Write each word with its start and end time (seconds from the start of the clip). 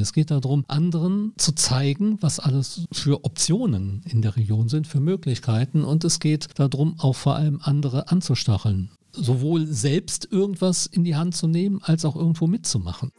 Es 0.00 0.12
geht 0.12 0.30
darum, 0.30 0.64
anderen 0.68 1.32
zu 1.36 1.52
zeigen, 1.52 2.18
was 2.20 2.40
alles 2.40 2.86
für 2.90 3.24
Optionen 3.24 4.02
in 4.08 4.22
der 4.22 4.36
Region 4.36 4.68
sind, 4.68 4.86
für 4.86 5.00
Möglichkeiten. 5.00 5.84
Und 5.84 6.04
es 6.04 6.20
geht 6.20 6.48
darum, 6.54 6.94
auch 6.98 7.14
vor 7.16 7.36
allem 7.36 7.60
andere 7.62 8.08
anzustacheln. 8.10 8.90
Sowohl 9.12 9.66
selbst 9.66 10.28
irgendwas 10.30 10.86
in 10.86 11.04
die 11.04 11.16
Hand 11.16 11.36
zu 11.36 11.48
nehmen, 11.48 11.80
als 11.82 12.04
auch 12.04 12.16
irgendwo 12.16 12.46
mitzumachen. 12.46 13.10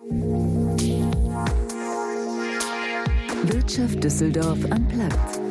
Wirtschaft 3.44 4.04
Düsseldorf 4.04 4.60
am 4.72 4.88
Platz. 4.88 5.51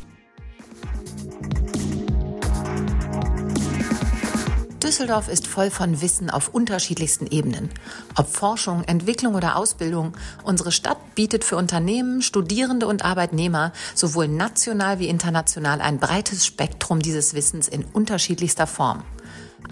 Düsseldorf 4.91 5.29
ist 5.29 5.47
voll 5.47 5.71
von 5.71 6.01
Wissen 6.01 6.29
auf 6.29 6.49
unterschiedlichsten 6.49 7.25
Ebenen. 7.27 7.69
Ob 8.17 8.27
Forschung, 8.27 8.83
Entwicklung 8.83 9.35
oder 9.35 9.55
Ausbildung, 9.55 10.17
unsere 10.43 10.73
Stadt 10.73 11.15
bietet 11.15 11.45
für 11.45 11.55
Unternehmen, 11.55 12.21
Studierende 12.21 12.87
und 12.87 13.05
Arbeitnehmer 13.05 13.71
sowohl 13.95 14.27
national 14.27 14.99
wie 14.99 15.07
international 15.07 15.79
ein 15.79 15.97
breites 15.97 16.45
Spektrum 16.45 17.01
dieses 17.01 17.33
Wissens 17.33 17.69
in 17.69 17.85
unterschiedlichster 17.85 18.67
Form. 18.67 19.05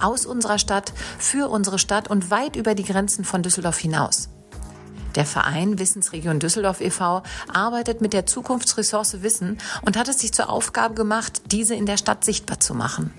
Aus 0.02 0.26
unserer 0.26 0.58
Stadt, 0.58 0.94
für 1.18 1.50
unsere 1.50 1.80
Stadt 1.80 2.10
und 2.10 2.32
weit 2.32 2.56
über 2.56 2.74
die 2.74 2.86
Grenzen 2.86 3.26
von 3.26 3.44
Düsseldorf 3.44 3.78
hinaus. 3.78 4.30
Der 5.16 5.26
Verein 5.26 5.80
Wissensregion 5.80 6.40
Düsseldorf 6.40 6.80
e.V. 6.80 7.24
arbeitet 7.54 8.00
mit 8.00 8.14
der 8.14 8.26
Zukunftsressource 8.26 9.22
Wissen 9.22 9.58
und 9.82 9.98
hat 9.98 10.08
es 10.08 10.20
sich 10.20 10.32
zur 10.32 10.50
Aufgabe 10.50 10.94
gemacht, 10.94 11.42
diese 11.48 11.76
in 11.76 11.86
der 11.86 11.98
Stadt 11.98 12.24
sichtbar 12.24 12.62
zu 12.62 12.74
machen. 12.74 13.14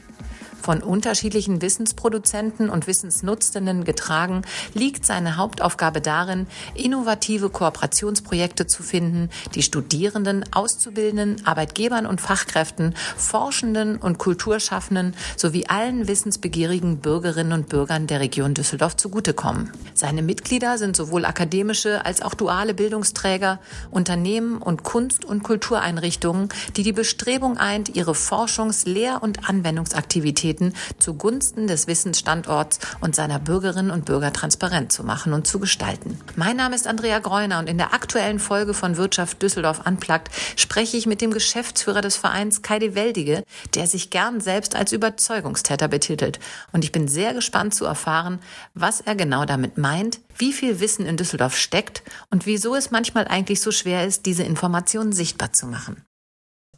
Von 0.61 0.83
unterschiedlichen 0.83 1.63
Wissensproduzenten 1.63 2.69
und 2.69 2.87
Wissensnutzenden 2.87 3.85
getragen, 3.85 4.43
liegt 4.75 5.07
seine 5.07 5.37
Hauptaufgabe 5.37 6.01
darin, 6.01 6.47
innovative 6.75 7.49
Kooperationsprojekte 7.49 8.67
zu 8.67 8.83
finden, 8.83 9.31
die 9.55 9.63
Studierenden, 9.63 10.45
Auszubildenden, 10.53 11.47
Arbeitgebern 11.47 12.07
und 12.07 12.21
Fachkräften, 12.21 12.95
Forschenden 13.17 13.97
und 13.97 14.19
Kulturschaffenden 14.19 15.15
sowie 15.37 15.67
allen 15.67 16.09
wissensbegierigen 16.09 16.99
Bürgerinnen 16.99 17.53
und 17.53 17.69
Bürgern 17.69 18.07
der 18.07 18.21
Region 18.21 18.55
Düsseldorf 18.55 18.97
zugutekommen. 18.97 19.71
Seine 19.95 20.23
Mitglieder 20.23 20.77
sind 20.77 20.97
sowohl 20.97 21.25
akademische 21.25 22.05
als 22.05 22.23
auch 22.23 22.35
duale 22.35 22.75
Bildungsträger, 22.75 23.61
Unternehmen 23.91 24.59
und 24.59 24.83
Kunst- 24.83 25.25
und 25.25 25.43
Kultureinrichtungen, 25.43 26.49
die 26.77 26.83
die 26.83 26.93
Bestrebung 26.93 27.57
eint, 27.57 27.95
ihre 27.97 28.13
Forschungs-, 28.13 28.87
Lehr- 28.87 29.23
und 29.23 29.49
Anwendungsaktivitäten 29.49 30.50
Aktivitäten 30.51 30.75
zugunsten 30.99 31.67
des 31.69 31.87
Wissensstandorts 31.87 32.81
und 33.01 33.15
seiner 33.15 33.39
Bürgerinnen 33.39 33.91
und 33.91 34.05
Bürger 34.05 34.33
transparent 34.33 34.93
zu 34.93 35.05
machen 35.05 35.33
und 35.33 35.47
zu 35.47 35.61
gestalten. 35.61 36.19
Mein 36.35 36.57
Name 36.57 36.75
ist 36.75 36.89
Andrea 36.89 37.21
Greuner 37.21 37.61
und 37.61 37.69
in 37.69 37.79
der 37.79 37.95
aktuellen 37.95 38.41
Folge 38.41 38.75
von 38.75 38.97
Wirtschaft 38.97 39.41
Düsseldorf 39.43 39.87
Unplugged 39.87 40.31
spreche 40.57 40.97
ich 40.97 41.07
mit 41.07 41.21
dem 41.21 41.31
Geschäftsführer 41.31 42.01
des 42.01 42.17
Vereins 42.17 42.63
Kaide 42.63 42.97
Weldige, 42.97 43.45
der 43.75 43.87
sich 43.87 44.11
gern 44.11 44.41
selbst 44.41 44.75
als 44.75 44.93
Überzeugungstäter 44.93 45.87
betitelt. 45.87 46.41
Und 46.73 46.85
ich 46.85 46.91
bin 46.91 47.07
sehr 47.07 47.33
gespannt 47.33 47.75
zu 47.75 47.85
erfahren, 47.85 48.41
was 48.75 49.01
er 49.01 49.15
genau 49.15 49.45
damit 49.45 49.79
meint, 49.79 50.21
wie 50.37 50.53
viel 50.53 50.81
Wissen 50.81 51.07
in 51.07 51.17
Düsseldorf 51.17 51.57
steckt 51.57 52.03
und 52.31 52.47
wieso 52.47 52.75
es 52.75 52.91
manchmal 52.91 53.29
eigentlich 53.29 53.61
so 53.61 53.71
schwer 53.71 54.05
ist, 54.07 54.27
diese 54.27 54.43
Informationen 54.43 55.13
sichtbar 55.13 55.53
zu 55.53 55.67
machen. 55.67 56.03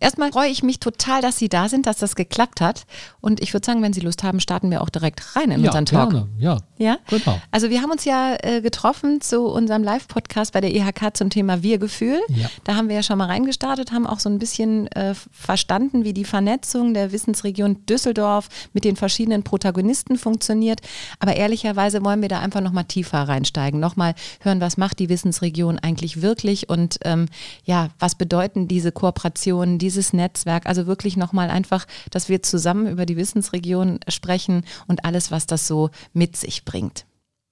Erstmal 0.02 0.32
freue 0.32 0.50
ich 0.50 0.64
mich 0.64 0.80
total, 0.80 1.22
dass 1.22 1.38
Sie 1.38 1.48
da 1.48 1.68
sind, 1.68 1.86
dass 1.86 1.96
das 1.96 2.16
geklappt 2.16 2.60
hat. 2.60 2.86
Und 3.20 3.40
ich 3.40 3.54
würde 3.54 3.64
sagen, 3.64 3.82
wenn 3.82 3.92
Sie 3.92 4.00
Lust 4.00 4.24
haben, 4.24 4.40
starten 4.40 4.68
wir 4.70 4.82
auch 4.82 4.88
direkt 4.88 5.36
rein 5.36 5.52
in 5.52 5.60
ja, 5.60 5.68
unseren 5.68 5.86
Talk. 5.86 6.10
Gerne. 6.10 6.28
Ja, 6.38 6.58
ja, 6.76 6.98
genau. 7.08 7.40
Also 7.52 7.70
wir 7.70 7.82
haben 7.82 7.92
uns 7.92 8.04
ja 8.04 8.36
äh, 8.42 8.60
getroffen 8.60 9.20
zu 9.20 9.42
unserem 9.42 9.84
Live-Podcast 9.84 10.52
bei 10.52 10.60
der 10.60 10.74
EHK 10.74 11.16
zum 11.16 11.30
Thema 11.30 11.62
Wir-Gefühl. 11.62 12.20
Ja. 12.28 12.50
Da 12.64 12.74
haben 12.74 12.88
wir 12.88 12.96
ja 12.96 13.04
schon 13.04 13.16
mal 13.18 13.26
reingestartet, 13.26 13.92
haben 13.92 14.06
auch 14.06 14.18
so 14.18 14.28
ein 14.28 14.40
bisschen 14.40 14.88
äh, 14.88 15.14
verstanden, 15.30 16.04
wie 16.04 16.12
die 16.12 16.24
Vernetzung 16.24 16.94
der 16.94 17.12
Wissensregion 17.12 17.86
Düsseldorf 17.86 18.48
mit 18.72 18.84
den 18.84 18.96
verschiedenen 18.96 19.44
Protagonisten 19.44 20.18
funktioniert. 20.18 20.80
Aber 21.20 21.36
ehrlicherweise 21.36 22.04
wollen 22.04 22.22
wir 22.22 22.28
da 22.28 22.40
einfach 22.40 22.60
nochmal 22.60 22.84
tiefer 22.86 23.28
reinsteigen, 23.28 23.78
nochmal 23.78 24.14
hören, 24.40 24.60
was 24.60 24.76
macht 24.76 24.98
die 24.98 25.08
Wissensregion 25.08 25.78
eigentlich 25.78 26.22
wirklich 26.22 26.68
und 26.68 26.98
ähm, 27.04 27.26
ja, 27.64 27.90
was 28.00 28.16
bedeuten 28.16 28.66
diese 28.66 28.90
Kooperationen, 28.90 29.78
diese 29.78 29.91
dieses 29.92 30.12
Netzwerk, 30.12 30.66
also 30.66 30.86
wirklich 30.86 31.16
nochmal 31.16 31.50
einfach, 31.50 31.86
dass 32.10 32.28
wir 32.28 32.42
zusammen 32.42 32.86
über 32.86 33.04
die 33.06 33.16
Wissensregion 33.16 34.00
sprechen 34.08 34.64
und 34.86 35.04
alles, 35.04 35.30
was 35.30 35.46
das 35.46 35.66
so 35.66 35.90
mit 36.12 36.36
sich 36.36 36.64
bringt. 36.64 37.04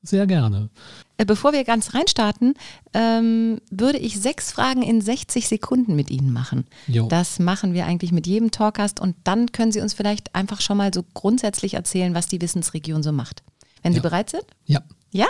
Sehr 0.03 0.27
gerne. 0.27 0.71
Äh, 1.19 1.27
bevor 1.27 1.53
wir 1.53 1.63
ganz 1.65 1.93
reinstarten, 1.93 2.55
ähm, 2.95 3.61
würde 3.71 3.99
ich 3.99 4.19
sechs 4.19 4.51
Fragen 4.51 4.81
in 4.83 5.03
60 5.03 5.47
Sekunden 5.47 5.95
mit 5.95 6.11
Ihnen 6.11 6.33
machen. 6.33 6.65
Jo. 6.87 7.07
Das 7.09 7.39
machen 7.39 7.75
wir 7.75 7.85
eigentlich 7.85 8.11
mit 8.11 8.27
jedem 8.27 8.51
Talkcast 8.51 8.99
und 8.99 9.15
dann 9.25 9.53
können 9.53 9.73
Sie 9.73 9.83
uns 9.83 9.93
vielleicht 9.93 10.35
einfach 10.35 10.63
schon 10.63 10.79
mal 10.79 10.91
so 10.95 11.05
grundsätzlich 11.13 11.75
erzählen, 11.75 12.15
was 12.15 12.29
die 12.29 12.41
Wissensregion 12.41 13.03
so 13.03 13.13
macht. 13.13 13.43
Wenn 13.83 13.93
Sie 13.93 13.99
Ja. 13.99 14.03
bereit 14.03 14.31
sind? 14.31 14.45
Ja, 14.65 14.81
Ja? 15.13 15.27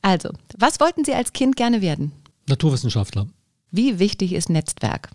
Also, 0.00 0.30
was 0.56 0.80
wollten 0.80 1.04
Sie 1.04 1.12
als 1.14 1.32
Kind 1.34 1.56
gerne 1.56 1.82
werden? 1.82 2.12
Naturwissenschaftler. 2.48 3.26
Wie 3.72 3.98
wichtig 3.98 4.32
ist 4.32 4.48
Netzwerk? 4.48 5.10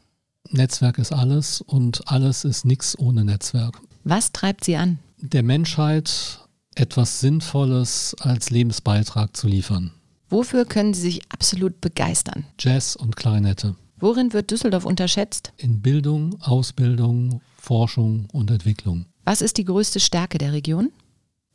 Netzwerk 0.50 0.98
ist 0.98 1.14
alles 1.14 1.62
und 1.62 2.08
alles 2.08 2.44
ist 2.44 2.66
nichts 2.66 2.98
ohne 2.98 3.24
Netzwerk. 3.24 3.80
Was 4.04 4.32
treibt 4.32 4.66
Sie 4.66 4.76
an? 4.76 5.00
Der 5.18 5.44
Menschheit 5.44 6.40
etwas 6.76 7.20
Sinnvolles 7.20 8.16
als 8.20 8.50
Lebensbeitrag 8.50 9.36
zu 9.36 9.48
liefern. 9.48 9.92
Wofür 10.30 10.66
können 10.66 10.94
Sie 10.94 11.02
sich 11.02 11.22
absolut 11.30 11.82
begeistern? 11.82 12.46
Jazz 12.60 12.96
und 12.96 13.16
Klarinette. 13.16 13.76
Worin 14.00 14.34
wird 14.34 14.50
Düsseldorf 14.50 14.86
unterschätzt? 14.86 15.54
In 15.58 15.82
Bildung, 15.82 16.42
Ausbildung, 16.42 17.42
Forschung 17.58 18.28
und 18.32 18.50
Entwicklung. 18.50 19.06
Was 19.26 19.42
ist 19.42 19.58
die 19.58 19.66
größte 19.66 20.00
Stärke 20.00 20.38
der 20.38 20.54
Region? 20.54 20.92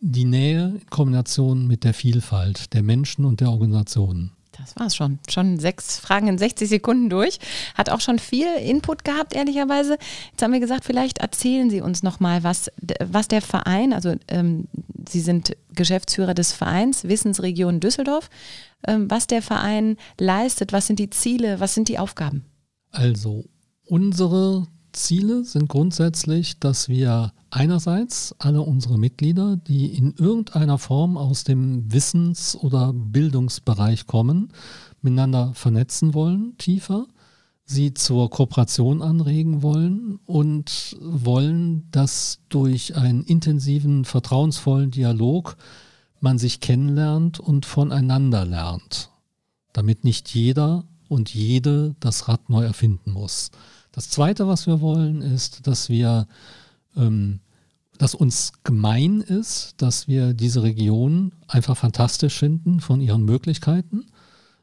Die 0.00 0.24
Nähe 0.24 0.74
in 0.80 0.86
Kombination 0.91 1.66
mit 1.66 1.82
der 1.82 1.94
Vielfalt 1.94 2.72
der 2.74 2.82
Menschen 2.82 3.24
und 3.24 3.41
der 3.41 3.50
Organisationen. 3.50 4.32
Das 4.58 4.76
war's 4.76 4.96
schon. 4.96 5.18
Schon 5.28 5.58
sechs 5.58 5.98
Fragen 5.98 6.28
in 6.28 6.38
60 6.38 6.68
Sekunden 6.68 7.10
durch. 7.10 7.38
Hat 7.74 7.90
auch 7.90 8.00
schon 8.00 8.18
viel 8.18 8.48
Input 8.56 9.04
gehabt, 9.04 9.34
ehrlicherweise. 9.34 9.98
Jetzt 10.30 10.42
haben 10.42 10.52
wir 10.52 10.60
gesagt, 10.60 10.84
vielleicht 10.84 11.18
erzählen 11.18 11.70
Sie 11.70 11.80
uns 11.80 12.02
nochmal, 12.02 12.42
was, 12.42 12.70
was 13.04 13.28
der 13.28 13.42
Verein, 13.42 13.92
also 13.92 14.14
ähm, 14.28 14.68
Sie 15.08 15.20
sind 15.20 15.56
Geschäftsführer 15.74 16.34
des 16.34 16.52
Vereins 16.52 17.04
Wissensregion 17.04 17.80
Düsseldorf, 17.80 18.28
ähm, 18.86 19.10
was 19.10 19.26
der 19.26 19.42
Verein 19.42 19.96
leistet, 20.18 20.72
was 20.72 20.86
sind 20.86 20.98
die 20.98 21.10
Ziele, 21.10 21.60
was 21.60 21.74
sind 21.74 21.88
die 21.88 21.98
Aufgaben? 21.98 22.44
Also 22.90 23.44
unsere 23.84 24.66
Ziele 24.96 25.44
sind 25.44 25.68
grundsätzlich, 25.68 26.58
dass 26.58 26.88
wir 26.88 27.32
einerseits 27.50 28.34
alle 28.38 28.62
unsere 28.62 28.98
Mitglieder, 28.98 29.56
die 29.56 29.86
in 29.94 30.14
irgendeiner 30.16 30.78
Form 30.78 31.16
aus 31.16 31.44
dem 31.44 31.92
Wissens- 31.92 32.56
oder 32.56 32.92
Bildungsbereich 32.92 34.06
kommen, 34.06 34.52
miteinander 35.02 35.52
vernetzen 35.54 36.14
wollen, 36.14 36.56
tiefer, 36.58 37.06
sie 37.64 37.94
zur 37.94 38.30
Kooperation 38.30 39.02
anregen 39.02 39.62
wollen 39.62 40.18
und 40.24 40.96
wollen, 41.00 41.88
dass 41.90 42.40
durch 42.48 42.96
einen 42.96 43.22
intensiven, 43.24 44.04
vertrauensvollen 44.04 44.90
Dialog 44.90 45.56
man 46.21 46.38
sich 46.38 46.60
kennenlernt 46.60 47.38
und 47.38 47.66
voneinander 47.66 48.44
lernt, 48.44 49.10
damit 49.72 50.04
nicht 50.04 50.34
jeder 50.34 50.84
und 51.09 51.34
jede 51.34 51.94
das 52.00 52.28
Rad 52.28 52.48
neu 52.48 52.65
erfinden 52.65 53.12
muss. 53.12 53.50
Das 53.97 54.10
Zweite, 54.10 54.47
was 54.47 54.66
wir 54.66 54.83
wollen, 54.83 55.22
ist, 55.22 55.66
dass 55.66 55.89
wir, 55.89 56.27
ähm, 56.98 57.41
dass 57.97 58.15
uns 58.15 58.53
gemein 58.63 59.22
ist, 59.22 59.72
dass 59.78 60.07
wir 60.07 60.34
diese 60.34 60.63
Region 60.63 61.33
einfach 61.48 61.78
fantastisch 61.78 62.39
finden 62.39 62.81
von 62.81 63.01
ihren 63.01 63.25
Möglichkeiten, 63.25 64.04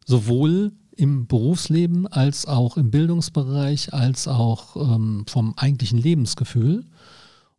sowohl 0.05 0.71
im 0.95 1.25
Berufsleben 1.25 2.05
als 2.05 2.45
auch 2.45 2.77
im 2.77 2.91
Bildungsbereich, 2.91 3.91
als 3.91 4.27
auch 4.27 4.75
ähm, 4.75 5.25
vom 5.27 5.55
eigentlichen 5.57 5.97
Lebensgefühl. 5.97 6.85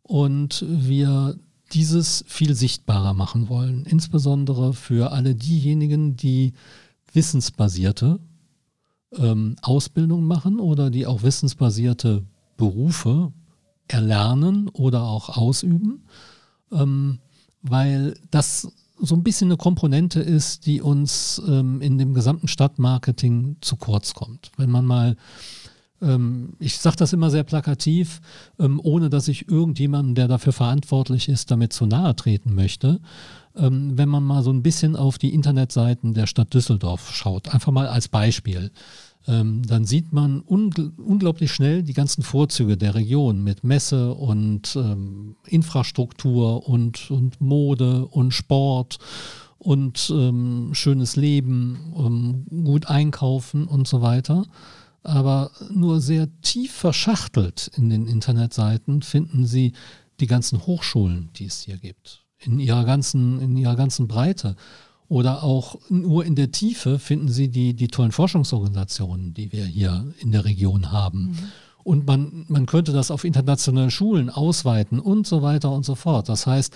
Und 0.01 0.63
wir 0.69 1.35
dieses 1.73 2.23
viel 2.25 2.55
sichtbarer 2.55 3.13
machen 3.13 3.49
wollen, 3.49 3.83
insbesondere 3.85 4.73
für 4.73 5.11
alle 5.11 5.35
diejenigen, 5.35 6.15
die 6.15 6.53
wissensbasierte 7.11 8.21
ähm, 9.17 9.55
Ausbildung 9.61 10.25
machen 10.25 10.59
oder 10.59 10.89
die 10.89 11.05
auch 11.05 11.23
wissensbasierte 11.23 12.23
Berufe 12.57 13.31
erlernen 13.87 14.69
oder 14.69 15.03
auch 15.03 15.29
ausüben, 15.29 16.03
ähm, 16.71 17.19
weil 17.61 18.15
das 18.31 18.67
so 18.97 19.15
ein 19.15 19.23
bisschen 19.23 19.49
eine 19.49 19.57
Komponente 19.57 20.21
ist, 20.21 20.65
die 20.65 20.81
uns 20.81 21.41
ähm, 21.47 21.81
in 21.81 21.97
dem 21.97 22.13
gesamten 22.13 22.47
Stadtmarketing 22.47 23.57
zu 23.61 23.75
kurz 23.75 24.13
kommt. 24.13 24.51
Wenn 24.57 24.71
man 24.71 24.85
mal 24.85 25.17
ähm, 26.01 26.53
ich 26.59 26.77
sage 26.77 26.97
das 26.97 27.13
immer 27.13 27.29
sehr 27.29 27.43
plakativ, 27.43 28.21
ähm, 28.59 28.79
ohne 28.83 29.09
dass 29.09 29.27
ich 29.27 29.49
irgendjemanden, 29.49 30.15
der 30.15 30.27
dafür 30.27 30.53
verantwortlich 30.53 31.29
ist, 31.29 31.51
damit 31.51 31.73
zu 31.73 31.85
nahe 31.85 32.15
treten 32.15 32.53
möchte. 32.53 32.99
Ähm, 33.55 33.97
wenn 33.97 34.09
man 34.09 34.23
mal 34.23 34.43
so 34.43 34.51
ein 34.51 34.63
bisschen 34.63 34.95
auf 34.95 35.17
die 35.17 35.33
Internetseiten 35.33 36.13
der 36.13 36.27
Stadt 36.27 36.53
Düsseldorf 36.53 37.11
schaut, 37.13 37.53
einfach 37.53 37.71
mal 37.71 37.87
als 37.87 38.07
Beispiel, 38.07 38.71
dann 39.27 39.85
sieht 39.85 40.13
man 40.13 40.41
ungl 40.41 40.91
unglaublich 40.97 41.51
schnell 41.51 41.81
die 41.81 41.93
ganzen 41.93 42.21
Vorzüge 42.21 42.77
der 42.77 42.93
Region 42.93 43.43
mit 43.43 43.63
Messe 43.63 44.13
und 44.13 44.77
Infrastruktur 45.47 46.67
und, 46.69 47.09
und 47.09 47.41
Mode 47.41 48.05
und 48.05 48.33
Sport 48.33 48.99
und 49.57 50.13
ähm, 50.15 50.69
schönes 50.73 51.15
Leben, 51.15 51.93
ähm, 51.97 52.63
gut 52.65 52.85
einkaufen 52.85 53.65
und 53.67 53.87
so 53.87 54.03
weiter 54.03 54.45
aber 55.05 55.51
nur 55.69 56.01
sehr 56.01 56.27
tief 56.41 56.73
verschachtelt 56.73 57.69
in 57.75 57.89
den 57.89 58.07
Internetseiten 58.07 59.03
finden 59.03 59.45
Sie 59.45 59.73
die 60.19 60.27
ganzen 60.27 60.65
Hochschulen, 60.65 61.29
die 61.35 61.45
es 61.45 61.61
hier 61.61 61.77
gibt, 61.77 62.25
in 62.39 62.59
ihrer 62.59 62.85
ganzen, 62.85 63.39
in 63.39 63.55
ihrer 63.55 63.75
ganzen 63.75 64.07
Breite. 64.07 64.55
Oder 65.07 65.43
auch 65.43 65.77
nur 65.89 66.25
in 66.25 66.35
der 66.35 66.51
Tiefe 66.51 66.97
finden 66.99 67.29
Sie 67.29 67.49
die, 67.49 67.73
die 67.73 67.87
tollen 67.87 68.11
Forschungsorganisationen, 68.11 69.33
die 69.33 69.51
wir 69.51 69.65
hier 69.65 70.13
in 70.19 70.31
der 70.31 70.45
Region 70.45 70.91
haben. 70.91 71.27
Mhm. 71.27 71.37
Und 71.83 72.07
man, 72.07 72.45
man 72.47 72.65
könnte 72.65 72.91
das 72.91 73.11
auf 73.11 73.23
internationale 73.23 73.91
Schulen 73.91 74.31
ausweiten 74.31 74.99
und 74.99 75.27
so 75.27 75.43
weiter 75.43 75.71
und 75.71 75.85
so 75.85 75.93
fort. 75.93 76.29
Das 76.29 76.47
heißt, 76.47 76.73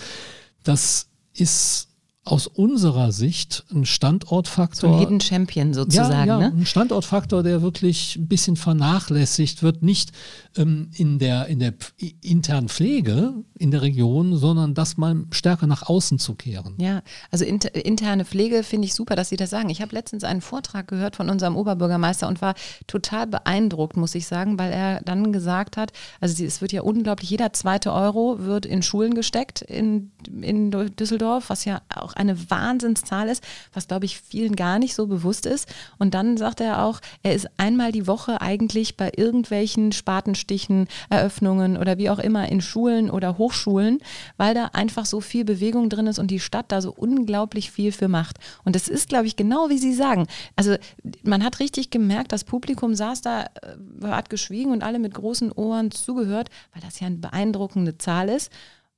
das 0.64 1.08
ist 1.34 1.89
aus 2.26 2.48
unserer 2.48 3.12
Sicht 3.12 3.64
ein 3.72 3.86
Standortfaktor. 3.86 4.90
So 4.90 4.96
ein 4.96 5.00
Hidden 5.00 5.22
Champion 5.22 5.74
sozusagen. 5.74 6.28
Ja, 6.28 6.40
ja 6.40 6.50
ne? 6.50 6.54
ein 6.56 6.66
Standortfaktor, 6.66 7.44
der 7.44 7.62
wirklich 7.62 8.18
ein 8.18 8.28
bisschen 8.28 8.56
vernachlässigt 8.56 9.64
wird, 9.64 9.82
nicht 9.82 10.12
ähm, 10.56 10.92
in, 10.96 11.18
der, 11.18 11.48
in 11.48 11.60
der 11.60 11.74
internen 12.22 12.70
Pflege 12.70 13.34
in 13.58 13.72
der 13.72 13.82
Region, 13.82 14.38
sondern 14.38 14.74
das 14.74 14.98
mal 14.98 15.26
stärker 15.32 15.66
nach 15.66 15.84
außen 15.84 16.20
zu 16.20 16.36
kehren. 16.36 16.76
Ja, 16.78 17.02
also 17.32 17.46
inter, 17.46 17.74
interne 17.74 18.26
Pflege 18.26 18.64
finde 18.64 18.86
ich 18.86 18.94
super, 18.94 19.16
dass 19.16 19.30
Sie 19.30 19.38
das 19.38 19.50
sagen. 19.50 19.70
Ich 19.70 19.82
habe 19.82 19.96
letztens 19.96 20.24
einen 20.24 20.42
Vortrag 20.42 20.88
gehört 20.88 21.16
von 21.16 21.30
unserem 21.30 21.56
Oberbürgermeister 21.56 22.28
und 22.28 22.42
war 22.42 22.54
total 22.88 23.28
beeindruckt, 23.28 23.98
muss 23.98 24.14
ich 24.14 24.28
sagen, 24.28 24.60
weil 24.60 24.72
er 24.72 25.02
dann 25.02 25.34
gesagt 25.34 25.78
hat, 25.78 25.92
also 26.20 26.44
es 26.44 26.62
wird 26.62 26.74
ja 26.74 26.84
unglaublich, 26.84 27.30
jeder 27.30 27.54
zweite 27.54 27.92
Euro 27.92 28.38
wird 28.40 28.66
in 28.66 28.84
Schulen 28.84 29.14
gesteckt 29.14 29.62
in, 29.62 30.12
in 30.42 30.72
Düsseldorf, 30.72 31.50
was 31.50 31.66
ja 31.66 31.82
auch 31.94 32.09
eine 32.14 32.50
Wahnsinnszahl 32.50 33.30
ist, 33.30 33.44
was 33.74 33.88
glaube 33.88 34.06
ich 34.06 34.20
vielen 34.20 34.56
gar 34.56 34.80
nicht 34.80 34.96
so 34.96 35.08
bewusst 35.08 35.46
ist. 35.46 35.68
Und 35.98 36.14
dann 36.14 36.38
sagt 36.38 36.62
er 36.62 36.84
auch, 36.84 37.00
er 37.24 37.34
ist 37.34 37.48
einmal 37.58 37.92
die 37.92 38.08
Woche 38.08 38.42
eigentlich 38.42 38.98
bei 38.98 39.12
irgendwelchen 39.16 39.92
Spatenstichen, 39.92 40.88
Eröffnungen 41.10 41.78
oder 41.78 41.98
wie 41.98 42.10
auch 42.10 42.20
immer 42.20 42.50
in 42.50 42.62
Schulen 42.62 43.10
oder 43.10 43.38
Hochschulen, 43.38 44.00
weil 44.38 44.54
da 44.54 44.66
einfach 44.74 45.06
so 45.06 45.22
viel 45.22 45.46
Bewegung 45.46 45.90
drin 45.90 46.08
ist 46.08 46.20
und 46.20 46.32
die 46.32 46.40
Stadt 46.40 46.72
da 46.72 46.82
so 46.82 46.92
unglaublich 46.92 47.72
viel 47.72 47.92
für 47.92 48.08
macht. 48.08 48.38
Und 48.64 48.76
das 48.76 48.88
ist, 48.88 49.10
glaube 49.10 49.28
ich, 49.28 49.36
genau 49.36 49.70
wie 49.70 49.78
Sie 49.78 49.94
sagen. 49.94 50.28
Also 50.56 50.76
man 51.24 51.44
hat 51.44 51.60
richtig 51.60 51.90
gemerkt, 51.90 52.32
das 52.32 52.44
Publikum 52.44 52.96
saß 52.96 53.22
da, 53.22 53.44
äh, 53.44 54.08
hat 54.08 54.30
geschwiegen 54.30 54.72
und 54.72 54.84
alle 54.84 55.00
mit 55.00 55.14
großen 55.14 55.52
Ohren 55.52 55.92
zugehört, 55.92 56.50
weil 56.74 56.82
das 56.82 57.00
ja 57.00 57.08
eine 57.08 57.18
beeindruckende 57.18 57.98
Zahl 57.98 58.30
ist. 58.30 58.52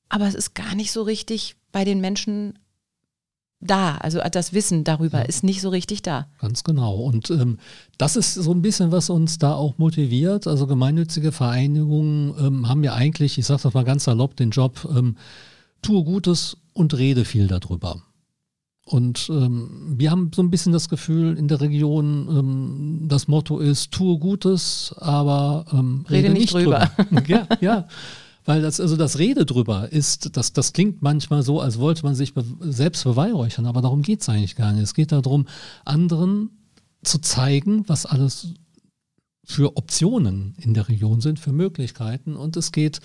Aber 0.10 0.28
es 0.28 0.36
ist 0.36 0.56
gar 0.56 0.76
nicht 0.76 0.92
so 0.92 1.04
richtig 1.04 1.56
bei 1.72 1.86
den 1.86 2.02
Menschen 2.02 2.60
da. 3.62 3.96
Also 3.98 4.20
das 4.32 4.54
Wissen 4.54 4.84
darüber 4.84 5.20
ja. 5.20 5.26
ist 5.26 5.44
nicht 5.44 5.62
so 5.62 5.70
richtig 5.70 6.02
da. 6.02 6.28
Ganz 6.40 6.64
genau. 6.64 6.96
Und 6.96 7.30
ähm, 7.30 7.58
das 7.98 8.16
ist 8.16 8.34
so 8.34 8.52
ein 8.52 8.62
bisschen, 8.62 8.92
was 8.92 9.10
uns 9.10 9.38
da 9.38 9.54
auch 9.54 9.78
motiviert. 9.78 10.48
Also 10.48 10.68
gemeinnützige 10.68 11.32
Vereinigungen 11.32 12.34
ähm, 12.40 12.68
haben 12.68 12.84
ja 12.84 12.94
eigentlich, 12.94 13.38
ich 13.38 13.46
sage 13.46 13.62
das 13.64 13.74
mal 13.74 13.84
ganz 13.84 14.06
salopp, 14.06 14.36
den 14.36 14.50
Job, 14.50 14.88
ähm, 14.96 15.16
tue 15.82 16.04
Gutes 16.04 16.58
und 16.74 16.98
rede 16.98 17.26
viel 17.26 17.48
darüber. 17.48 18.02
Und 18.84 19.30
ähm, 19.30 19.96
wir 19.98 20.12
haben 20.12 20.32
so 20.34 20.42
ein 20.42 20.50
bisschen 20.50 20.74
das 20.74 20.90
Gefühl 20.90 21.38
in 21.38 21.48
der 21.48 21.62
Region, 21.62 22.28
ähm, 22.30 23.08
das 23.08 23.28
Motto 23.28 23.60
ist, 23.60 23.92
tue 23.92 24.18
Gutes, 24.18 24.94
aber 24.98 25.66
ähm, 25.72 26.06
rede, 26.10 26.30
rede, 26.30 26.34
nicht 26.34 26.54
drüber. 26.54 26.92
drüber. 26.98 27.24
ja, 27.28 27.48
ja. 27.62 27.88
Weil 28.44 28.62
das, 28.62 28.80
also 28.80 28.98
das 28.98 29.20
Rede 29.20 29.46
drüber 29.46 29.92
ist, 29.92 30.36
das, 30.36 30.54
das 30.54 30.74
klingt 30.74 31.02
manchmal 31.02 31.44
so, 31.44 31.60
als 31.62 31.78
wollte 31.80 32.04
man 32.04 32.16
sich 32.16 32.34
be 32.34 32.44
selbst 32.62 33.04
beweihräuchern, 33.04 33.68
aber 33.68 33.82
darum 33.82 34.02
geht 34.02 34.22
es 34.22 34.30
eigentlich 34.30 34.56
gar 34.56 34.74
nicht. 34.74 34.84
Es 34.84 34.94
geht 34.94 35.12
darum, 35.12 35.48
anderen 35.86 36.50
zu 37.04 37.20
zeigen, 37.20 37.88
was 37.88 38.06
alles 38.06 38.54
für 39.44 39.78
Optionen 39.78 40.56
in 40.58 40.74
der 40.74 40.88
Region 40.88 41.22
sind, 41.22 41.40
für 41.40 41.52
Möglichkeiten. 41.52 42.36
Und 42.36 42.58
es 42.58 42.72
geht 42.72 43.00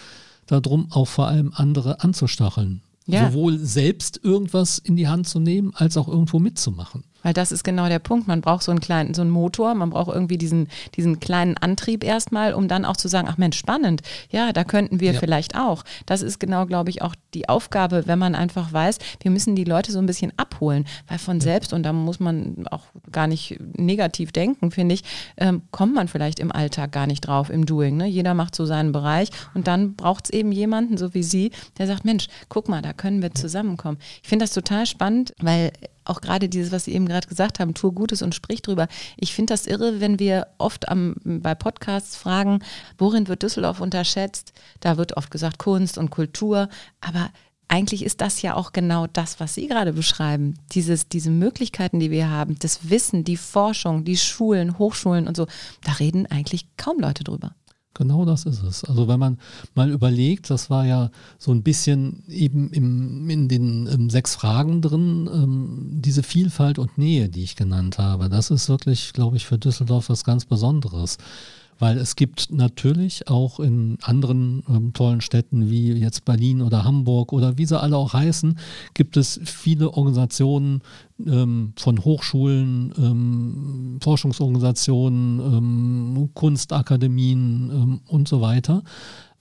darum, 0.46 0.90
auch 0.90 1.08
vor 1.08 1.28
allem 1.28 1.52
andere 1.54 2.00
anzustacheln. 2.00 2.82
Ja. 3.06 3.30
Sowohl 3.30 3.58
selbst 3.58 4.20
irgendwas 4.22 4.78
in 4.78 4.96
die 4.96 5.08
Hand 5.08 5.28
zu 5.28 5.38
nehmen, 5.38 5.72
als 5.74 5.96
auch 5.96 6.08
irgendwo 6.08 6.38
mitzumachen. 6.38 7.04
Weil 7.26 7.32
das 7.32 7.50
ist 7.50 7.64
genau 7.64 7.88
der 7.88 7.98
Punkt. 7.98 8.28
Man 8.28 8.40
braucht 8.40 8.62
so 8.62 8.70
einen 8.70 8.78
kleinen, 8.78 9.12
so 9.12 9.20
einen 9.20 9.32
Motor, 9.32 9.74
man 9.74 9.90
braucht 9.90 10.14
irgendwie 10.14 10.38
diesen, 10.38 10.68
diesen 10.94 11.18
kleinen 11.18 11.56
Antrieb 11.56 12.04
erstmal, 12.04 12.54
um 12.54 12.68
dann 12.68 12.84
auch 12.84 12.96
zu 12.96 13.08
sagen, 13.08 13.26
ach 13.28 13.36
Mensch, 13.36 13.58
spannend, 13.58 14.02
ja, 14.30 14.52
da 14.52 14.62
könnten 14.62 15.00
wir 15.00 15.10
ja. 15.10 15.18
vielleicht 15.18 15.58
auch. 15.58 15.82
Das 16.06 16.22
ist 16.22 16.38
genau, 16.38 16.66
glaube 16.66 16.90
ich, 16.90 17.02
auch 17.02 17.16
die 17.34 17.48
Aufgabe, 17.48 18.04
wenn 18.06 18.20
man 18.20 18.36
einfach 18.36 18.72
weiß, 18.72 18.98
wir 19.18 19.32
müssen 19.32 19.56
die 19.56 19.64
Leute 19.64 19.90
so 19.90 19.98
ein 19.98 20.06
bisschen 20.06 20.32
abholen, 20.36 20.86
weil 21.08 21.18
von 21.18 21.40
selbst, 21.40 21.72
und 21.72 21.82
da 21.82 21.92
muss 21.92 22.20
man 22.20 22.64
auch 22.70 22.84
gar 23.10 23.26
nicht 23.26 23.58
negativ 23.76 24.30
denken, 24.30 24.70
finde 24.70 24.94
ich, 24.94 25.02
ähm, 25.36 25.62
kommt 25.72 25.96
man 25.96 26.06
vielleicht 26.06 26.38
im 26.38 26.52
Alltag 26.52 26.92
gar 26.92 27.08
nicht 27.08 27.22
drauf, 27.22 27.50
im 27.50 27.66
Doing. 27.66 27.96
Ne? 27.96 28.06
Jeder 28.06 28.34
macht 28.34 28.54
so 28.54 28.66
seinen 28.66 28.92
Bereich 28.92 29.30
und 29.52 29.66
dann 29.66 29.96
braucht 29.96 30.26
es 30.26 30.30
eben 30.30 30.52
jemanden, 30.52 30.96
so 30.96 31.12
wie 31.12 31.24
Sie, 31.24 31.50
der 31.76 31.88
sagt, 31.88 32.04
Mensch, 32.04 32.28
guck 32.48 32.68
mal, 32.68 32.82
da 32.82 32.92
können 32.92 33.20
wir 33.20 33.34
zusammenkommen. 33.34 33.98
Ich 34.22 34.28
finde 34.28 34.44
das 34.44 34.52
total 34.52 34.86
spannend, 34.86 35.34
weil 35.40 35.72
auch 36.08 36.20
gerade 36.20 36.48
dieses, 36.48 36.72
was 36.72 36.84
Sie 36.84 36.94
eben 36.94 37.06
gerade 37.06 37.28
gesagt 37.28 37.60
haben, 37.60 37.74
tu 37.74 37.92
Gutes 37.92 38.22
und 38.22 38.34
sprich 38.34 38.62
drüber. 38.62 38.88
Ich 39.16 39.34
finde 39.34 39.52
das 39.52 39.66
irre, 39.66 40.00
wenn 40.00 40.18
wir 40.18 40.48
oft 40.58 40.88
am, 40.88 41.16
bei 41.24 41.54
Podcasts 41.54 42.16
fragen, 42.16 42.60
worin 42.98 43.28
wird 43.28 43.42
Düsseldorf 43.42 43.80
unterschätzt? 43.80 44.52
Da 44.80 44.96
wird 44.96 45.16
oft 45.16 45.30
gesagt 45.30 45.58
Kunst 45.58 45.98
und 45.98 46.10
Kultur, 46.10 46.68
aber 47.00 47.30
eigentlich 47.68 48.04
ist 48.04 48.20
das 48.20 48.42
ja 48.42 48.54
auch 48.54 48.72
genau 48.72 49.06
das, 49.06 49.40
was 49.40 49.54
Sie 49.54 49.66
gerade 49.66 49.92
beschreiben. 49.92 50.54
Dieses, 50.72 51.08
diese 51.08 51.30
Möglichkeiten, 51.30 51.98
die 51.98 52.10
wir 52.10 52.30
haben, 52.30 52.58
das 52.58 52.90
Wissen, 52.90 53.24
die 53.24 53.36
Forschung, 53.36 54.04
die 54.04 54.16
Schulen, 54.16 54.78
Hochschulen 54.78 55.26
und 55.26 55.36
so, 55.36 55.46
da 55.82 55.92
reden 55.92 56.26
eigentlich 56.26 56.66
kaum 56.76 57.00
Leute 57.00 57.24
drüber. 57.24 57.54
Genau 57.96 58.26
das 58.26 58.44
ist 58.44 58.62
es. 58.62 58.84
Also 58.84 59.08
wenn 59.08 59.18
man 59.18 59.38
mal 59.74 59.90
überlegt, 59.90 60.50
das 60.50 60.68
war 60.68 60.84
ja 60.86 61.10
so 61.38 61.50
ein 61.50 61.62
bisschen 61.62 62.24
eben 62.28 62.70
im, 62.72 63.30
in 63.30 63.48
den 63.48 63.88
ähm, 63.90 64.10
sechs 64.10 64.34
Fragen 64.34 64.82
drin, 64.82 65.30
ähm, 65.32 65.88
diese 66.02 66.22
Vielfalt 66.22 66.78
und 66.78 66.98
Nähe, 66.98 67.30
die 67.30 67.42
ich 67.42 67.56
genannt 67.56 67.96
habe. 67.96 68.28
Das 68.28 68.50
ist 68.50 68.68
wirklich, 68.68 69.14
glaube 69.14 69.36
ich, 69.36 69.46
für 69.46 69.56
Düsseldorf 69.56 70.10
was 70.10 70.24
ganz 70.24 70.44
Besonderes. 70.44 71.16
Weil 71.78 71.98
es 71.98 72.16
gibt 72.16 72.50
natürlich 72.50 73.28
auch 73.28 73.60
in 73.60 73.98
anderen 74.02 74.62
ähm, 74.68 74.92
tollen 74.94 75.20
Städten 75.20 75.70
wie 75.70 75.92
jetzt 75.92 76.24
Berlin 76.24 76.62
oder 76.62 76.84
Hamburg 76.84 77.32
oder 77.32 77.58
wie 77.58 77.66
sie 77.66 77.78
alle 77.78 77.96
auch 77.96 78.14
heißen, 78.14 78.58
gibt 78.94 79.16
es 79.18 79.40
viele 79.44 79.92
Organisationen 79.92 80.80
ähm, 81.24 81.72
von 81.76 82.02
Hochschulen, 82.04 82.94
ähm, 82.98 83.35
Forschungsorganisationen, 84.06 85.40
ähm, 85.40 86.30
Kunstakademien 86.32 87.70
ähm, 87.72 88.00
und 88.06 88.28
so 88.28 88.40
weiter 88.40 88.84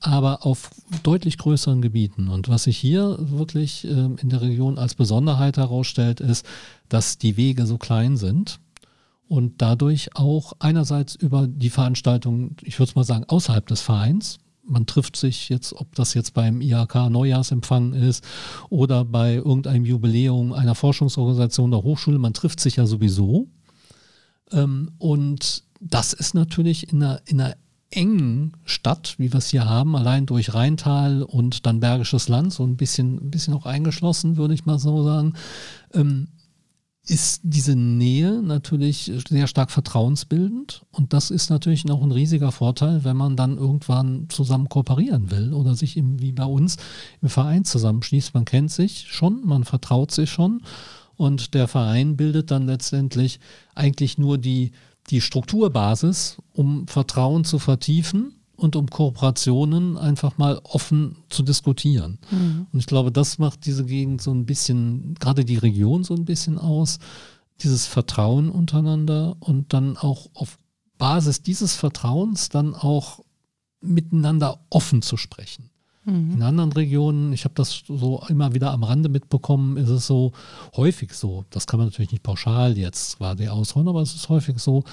aber 0.01 0.45
auf 0.45 0.69
deutlich 1.01 1.37
größeren 1.39 1.81
Gebieten. 1.81 2.27
Und 2.27 2.47
was 2.47 2.63
sich 2.63 2.77
hier 2.77 3.17
wirklich 3.19 3.85
ähm, 3.85 4.17
in 4.21 4.29
der 4.29 4.41
Region 4.41 4.77
als 4.77 4.93
Besonderheit 4.93 5.57
herausstellt, 5.57 6.19
ist, 6.19 6.45
dass 6.89 7.17
die 7.17 7.37
Wege 7.37 7.65
so 7.65 7.77
klein 7.79 8.15
sind 8.15 8.59
und 9.27 9.61
dadurch 9.63 10.15
auch 10.15 10.53
einerseits 10.59 11.15
über 11.15 11.47
die 11.47 11.71
Veranstaltung, 11.71 12.55
ich 12.61 12.77
würde 12.77 12.89
es 12.89 12.95
mal 12.95 13.03
sagen, 13.03 13.25
außerhalb 13.27 13.65
des 13.65 13.81
Vereins. 13.81 14.37
Man 14.67 14.85
trifft 14.85 15.15
sich 15.15 15.49
jetzt, 15.49 15.73
ob 15.73 15.95
das 15.95 16.13
jetzt 16.13 16.33
beim 16.33 16.61
IHK 16.61 17.09
Neujahrsempfang 17.09 17.93
ist 17.93 18.23
oder 18.69 19.05
bei 19.05 19.35
irgendeinem 19.35 19.85
Jubiläum 19.85 20.53
einer 20.53 20.75
Forschungsorganisation 20.75 21.71
der 21.71 21.83
Hochschule, 21.83 22.19
man 22.19 22.33
trifft 22.33 22.59
sich 22.59 22.75
ja 22.75 22.85
sowieso. 22.85 23.47
Ähm, 24.51 24.91
und 24.97 25.63
das 25.79 26.13
ist 26.13 26.33
natürlich 26.33 26.91
in 26.91 27.03
einer, 27.03 27.21
in 27.25 27.41
einer 27.41 27.55
engen 27.91 28.53
Stadt, 28.65 29.15
wie 29.17 29.31
wir 29.31 29.37
es 29.37 29.49
hier 29.49 29.65
haben, 29.65 29.95
allein 29.95 30.25
durch 30.25 30.53
Rheintal 30.53 31.23
und 31.23 31.65
dann 31.65 31.79
Bergisches 31.79 32.27
Land, 32.27 32.53
so 32.53 32.63
ein 32.63 32.77
bisschen, 32.77 33.15
ein 33.15 33.31
bisschen 33.31 33.53
auch 33.53 33.65
eingeschlossen, 33.65 34.37
würde 34.37 34.53
ich 34.53 34.65
mal 34.65 34.79
so 34.79 35.03
sagen, 35.03 35.33
ähm, 35.93 36.27
ist 37.07 37.41
diese 37.43 37.75
Nähe 37.75 38.41
natürlich 38.41 39.11
sehr 39.29 39.45
stark 39.45 39.69
vertrauensbildend. 39.69 40.85
Und 40.91 41.13
das 41.13 41.29
ist 41.29 41.49
natürlich 41.49 41.85
noch 41.85 42.01
ein 42.01 42.11
riesiger 42.11 42.51
Vorteil, 42.51 43.03
wenn 43.03 43.15
man 43.15 43.35
dann 43.35 43.57
irgendwann 43.57 44.27
zusammen 44.29 44.69
kooperieren 44.69 45.29
will 45.29 45.53
oder 45.53 45.75
sich 45.75 45.97
im, 45.97 46.19
wie 46.19 46.31
bei 46.31 46.45
uns 46.45 46.77
im 47.21 47.29
Verein 47.29 47.63
zusammenschließt. 47.63 48.33
Man 48.33 48.45
kennt 48.45 48.71
sich 48.71 49.05
schon, 49.07 49.45
man 49.45 49.65
vertraut 49.65 50.11
sich 50.11 50.31
schon. 50.31 50.61
Und 51.17 51.53
der 51.53 51.67
Verein 51.67 52.17
bildet 52.17 52.51
dann 52.51 52.65
letztendlich 52.65 53.39
eigentlich 53.73 54.17
nur 54.17 54.37
die, 54.37 54.71
die 55.09 55.21
Strukturbasis, 55.21 56.37
um 56.53 56.87
Vertrauen 56.87 57.45
zu 57.45 57.59
vertiefen 57.59 58.35
und 58.55 58.75
um 58.75 58.89
Kooperationen 58.89 59.97
einfach 59.97 60.37
mal 60.37 60.59
offen 60.63 61.17
zu 61.29 61.43
diskutieren. 61.43 62.19
Mhm. 62.31 62.67
Und 62.71 62.79
ich 62.79 62.85
glaube, 62.85 63.11
das 63.11 63.37
macht 63.37 63.65
diese 63.65 63.85
Gegend 63.85 64.21
so 64.21 64.31
ein 64.31 64.45
bisschen, 64.45 65.15
gerade 65.19 65.45
die 65.45 65.57
Region 65.57 66.03
so 66.03 66.13
ein 66.13 66.25
bisschen 66.25 66.57
aus, 66.57 66.99
dieses 67.61 67.85
Vertrauen 67.85 68.49
untereinander 68.49 69.37
und 69.39 69.73
dann 69.73 69.97
auch 69.97 70.27
auf 70.33 70.57
Basis 70.97 71.41
dieses 71.41 71.75
Vertrauens 71.75 72.49
dann 72.49 72.73
auch 72.75 73.21
miteinander 73.81 74.59
offen 74.69 75.01
zu 75.01 75.17
sprechen. 75.17 75.69
Mhm. 76.05 76.33
In 76.33 76.41
anderen 76.41 76.71
Regionen, 76.71 77.33
ich 77.33 77.43
habe 77.43 77.55
das 77.55 77.83
so 77.87 78.23
immer 78.29 78.53
wieder 78.53 78.71
am 78.71 78.83
Rande 78.83 79.09
mitbekommen, 79.09 79.77
ist 79.77 79.89
es 79.89 80.07
so 80.07 80.31
häufig 80.75 81.13
so, 81.13 81.45
das 81.49 81.67
kann 81.67 81.79
man 81.79 81.87
natürlich 81.87 82.11
nicht 82.11 82.23
pauschal 82.23 82.77
jetzt 82.77 83.17
quasi 83.17 83.47
ausholen, 83.47 83.87
aber 83.87 84.01
es 84.01 84.15
ist 84.15 84.29
häufig 84.29 84.59
so, 84.59 84.83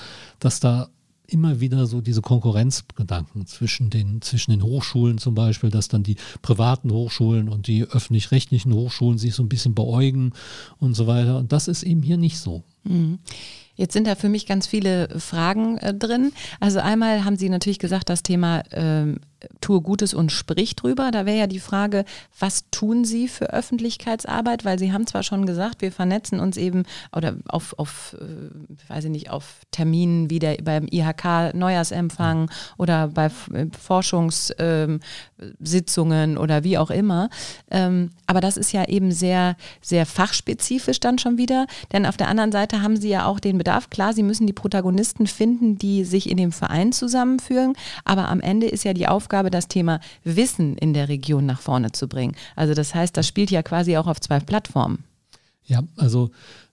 dass 0.40 0.60
da 0.60 0.88
immer 1.26 1.60
wieder 1.60 1.86
so 1.86 2.00
diese 2.00 2.20
Konkurrenzgedanken 2.20 3.46
zwischen 3.46 3.90
den, 3.90 4.20
zwischen 4.20 4.50
den 4.50 4.62
Hochschulen 4.62 5.18
zum 5.18 5.34
Beispiel, 5.34 5.70
dass 5.70 5.88
dann 5.88 6.02
die 6.02 6.16
privaten 6.42 6.90
Hochschulen 6.90 7.48
und 7.48 7.66
die 7.66 7.84
öffentlich-rechtlichen 7.84 8.72
Hochschulen 8.72 9.18
sich 9.18 9.34
so 9.34 9.42
ein 9.42 9.48
bisschen 9.48 9.74
beäugen 9.74 10.32
und 10.78 10.94
so 10.94 11.06
weiter. 11.06 11.38
Und 11.38 11.52
das 11.52 11.68
ist 11.68 11.84
eben 11.84 12.02
hier 12.02 12.18
nicht 12.18 12.38
so. 12.38 12.62
Mhm. 12.84 13.18
Jetzt 13.74 13.94
sind 13.94 14.06
da 14.06 14.14
für 14.14 14.28
mich 14.28 14.46
ganz 14.46 14.66
viele 14.66 15.08
Fragen 15.18 15.78
äh, 15.78 15.94
drin. 15.94 16.32
Also 16.60 16.80
einmal 16.80 17.24
haben 17.24 17.36
Sie 17.36 17.48
natürlich 17.48 17.78
gesagt, 17.78 18.10
das 18.10 18.22
Thema 18.22 18.62
ähm, 18.72 19.18
tue 19.60 19.80
Gutes 19.80 20.14
und 20.14 20.32
sprich 20.32 20.76
drüber. 20.76 21.10
Da 21.10 21.26
wäre 21.26 21.38
ja 21.38 21.46
die 21.46 21.60
Frage, 21.60 22.04
was 22.38 22.64
tun 22.70 23.04
Sie 23.04 23.28
für 23.28 23.52
Öffentlichkeitsarbeit? 23.52 24.64
Weil 24.64 24.78
Sie 24.78 24.92
haben 24.92 25.06
zwar 25.06 25.22
schon 25.22 25.46
gesagt, 25.46 25.82
wir 25.82 25.92
vernetzen 25.92 26.40
uns 26.40 26.56
eben 26.56 26.84
oder 27.14 27.36
auf, 27.48 27.78
auf 27.78 28.16
äh, 28.20 28.90
weiß 28.90 29.04
ich 29.04 29.10
nicht, 29.10 29.30
auf 29.30 29.60
Terminen 29.70 30.30
wie 30.30 30.38
der, 30.38 30.56
beim 30.62 30.86
IHK 30.90 31.54
Neujahrsempfang 31.54 32.50
oder 32.78 33.08
bei 33.08 33.26
äh, 33.26 33.66
Forschungssitzungen 33.78 35.00
ähm, 36.32 36.38
oder 36.38 36.64
wie 36.64 36.78
auch 36.78 36.90
immer. 36.90 37.28
Ähm, 37.70 38.10
aber 38.26 38.40
das 38.40 38.56
ist 38.56 38.72
ja 38.72 38.88
eben 38.88 39.12
sehr, 39.12 39.56
sehr 39.80 40.06
fachspezifisch 40.06 41.00
dann 41.00 41.18
schon 41.18 41.36
wieder. 41.38 41.66
Denn 41.92 42.06
auf 42.06 42.16
der 42.16 42.28
anderen 42.28 42.52
Seite 42.52 42.80
haben 42.82 42.96
Sie 42.96 43.08
ja 43.08 43.26
auch 43.26 43.40
den 43.40 43.58
Bedarf. 43.58 43.90
Klar, 43.90 44.14
Sie 44.14 44.22
müssen 44.22 44.46
die 44.46 44.52
Protagonisten 44.52 45.26
finden, 45.26 45.76
die 45.76 46.04
sich 46.04 46.30
in 46.30 46.36
dem 46.36 46.52
Verein 46.52 46.92
zusammenführen. 46.92 47.74
Aber 48.04 48.28
am 48.28 48.40
Ende 48.40 48.68
ist 48.68 48.84
ja 48.84 48.94
die 48.94 49.08
Aufgabe, 49.08 49.31
Aufgabe, 49.32 49.50
das 49.50 49.66
Thema 49.66 49.98
Wissen 50.24 50.76
in 50.76 50.92
der 50.92 51.08
Region 51.08 51.46
nach 51.46 51.60
vorne 51.60 51.92
zu 51.92 52.06
bringen. 52.06 52.34
Also 52.54 52.74
das 52.74 52.94
heißt, 52.94 53.16
das 53.16 53.26
spielt 53.26 53.50
ja 53.50 53.62
quasi 53.62 53.96
auch 53.96 54.06
auf 54.06 54.20
zwei 54.20 54.40
Plattformen. 54.40 55.04
Ja, 55.64 55.82
also 55.96 56.30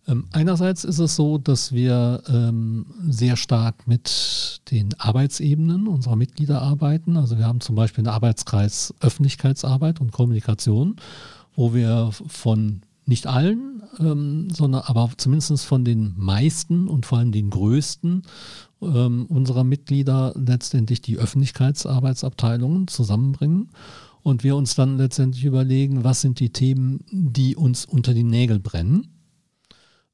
ähm, 0.10 0.26
einerseits 0.34 0.84
ist 0.84 1.00
es 1.00 1.16
so, 1.16 1.38
dass 1.38 1.72
wir 1.72 2.22
ähm, 2.28 2.86
sehr 3.08 3.38
stark 3.38 3.88
mit 3.88 4.60
den 4.72 4.90
Arbeitsebenen 5.00 5.88
unserer 5.88 6.18
Mitglieder 6.18 6.62
arbeiten. 6.62 7.16
Also 7.16 7.38
wir 7.38 7.48
haben 7.48 7.62
zum 7.62 7.76
Beispiel 7.76 8.02
einen 8.02 8.14
Arbeitskreis 8.14 8.94
Öffentlichkeitsarbeit 9.00 10.02
und 10.02 10.12
Kommunikation, 10.12 10.98
wo 11.56 11.74
wir 11.74 12.10
von 12.12 12.82
nicht 13.06 13.26
allen, 13.26 13.84
ähm, 14.00 14.50
sondern 14.52 14.82
aber 14.82 15.12
zumindest 15.16 15.66
von 15.66 15.86
den 15.86 16.14
meisten 16.18 16.90
und 16.90 17.06
vor 17.06 17.20
allem 17.20 17.32
den 17.32 17.52
größten 17.52 18.24
ähm, 18.82 19.26
unserer 19.28 19.64
Mitglieder 19.64 20.34
letztendlich 20.36 21.02
die 21.02 21.18
Öffentlichkeitsarbeitsabteilungen 21.18 22.88
zusammenbringen 22.88 23.70
und 24.22 24.44
wir 24.44 24.56
uns 24.56 24.76
dann 24.76 24.98
letztendlich 24.98 25.46
überlegen, 25.46 26.04
was 26.04 26.22
sind 26.22 26.40
die 26.40 26.52
Themen, 26.52 27.04
die 27.12 27.56
uns 27.56 27.86
unter 27.86 28.14
die 28.14 28.24
Nägel 28.24 28.60
brennen 28.60 29.08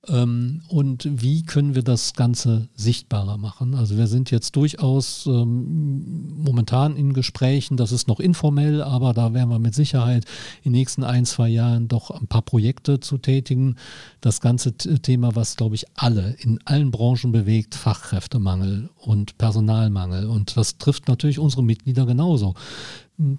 und 0.08 1.08
wie 1.10 1.44
können 1.44 1.76
wir 1.76 1.84
das 1.84 2.14
Ganze 2.14 2.70
sichtbarer 2.76 3.38
machen? 3.38 3.74
Also 3.76 3.98
wir 3.98 4.08
sind 4.08 4.32
jetzt 4.32 4.56
durchaus 4.56 5.26
ähm, 5.26 6.44
momentan 6.44 6.96
in 6.96 7.14
Gesprächen, 7.14 7.78
das 7.78 7.92
ist 7.92 8.08
noch 8.08 8.20
informell, 8.20 8.82
aber 8.82 9.14
da 9.14 9.34
werden 9.34 9.50
wir 9.50 9.60
mit 9.60 9.74
Sicherheit 9.74 10.26
in 10.64 10.74
den 10.74 10.80
nächsten 10.80 11.04
ein, 11.04 11.26
zwei 11.26 11.50
Jahren 11.50 11.88
doch 11.88 12.12
ein 12.12 12.28
paar 12.28 12.44
Projekte 12.44 13.00
zu 13.00 13.18
tätigen. 13.18 13.78
Das 14.22 14.42
ganze 14.42 14.74
Thema, 14.76 15.36
was, 15.36 15.56
glaube 15.56 15.76
ich, 15.76 15.86
alle 15.96 16.36
in 16.40 16.60
allen 16.66 16.92
Branchen 16.92 17.32
bewegt, 17.32 17.76
Fachkräftemangel 17.76 18.90
und 18.98 19.38
Personalmangel. 19.38 20.28
Und 20.28 20.56
das 20.58 20.78
trifft 20.78 21.08
natürlich 21.08 21.40
unsere 21.40 21.64
Mitglieder 21.64 22.06
genauso. 22.06 22.54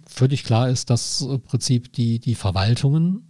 Völlig 0.06 0.44
klar 0.44 0.68
ist, 0.70 0.90
dass 0.90 1.20
im 1.20 1.42
Prinzip 1.42 1.92
die, 1.92 2.18
die 2.18 2.34
Verwaltungen 2.34 3.28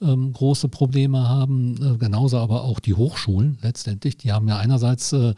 ähm, 0.00 0.32
große 0.32 0.68
Probleme 0.68 1.28
haben, 1.28 1.76
äh, 1.82 1.96
genauso 1.96 2.38
aber 2.38 2.64
auch 2.64 2.80
die 2.80 2.94
Hochschulen 2.94 3.58
letztendlich. 3.62 4.16
Die 4.16 4.32
haben 4.32 4.48
ja 4.48 4.58
einerseits 4.58 5.12
äh, 5.12 5.34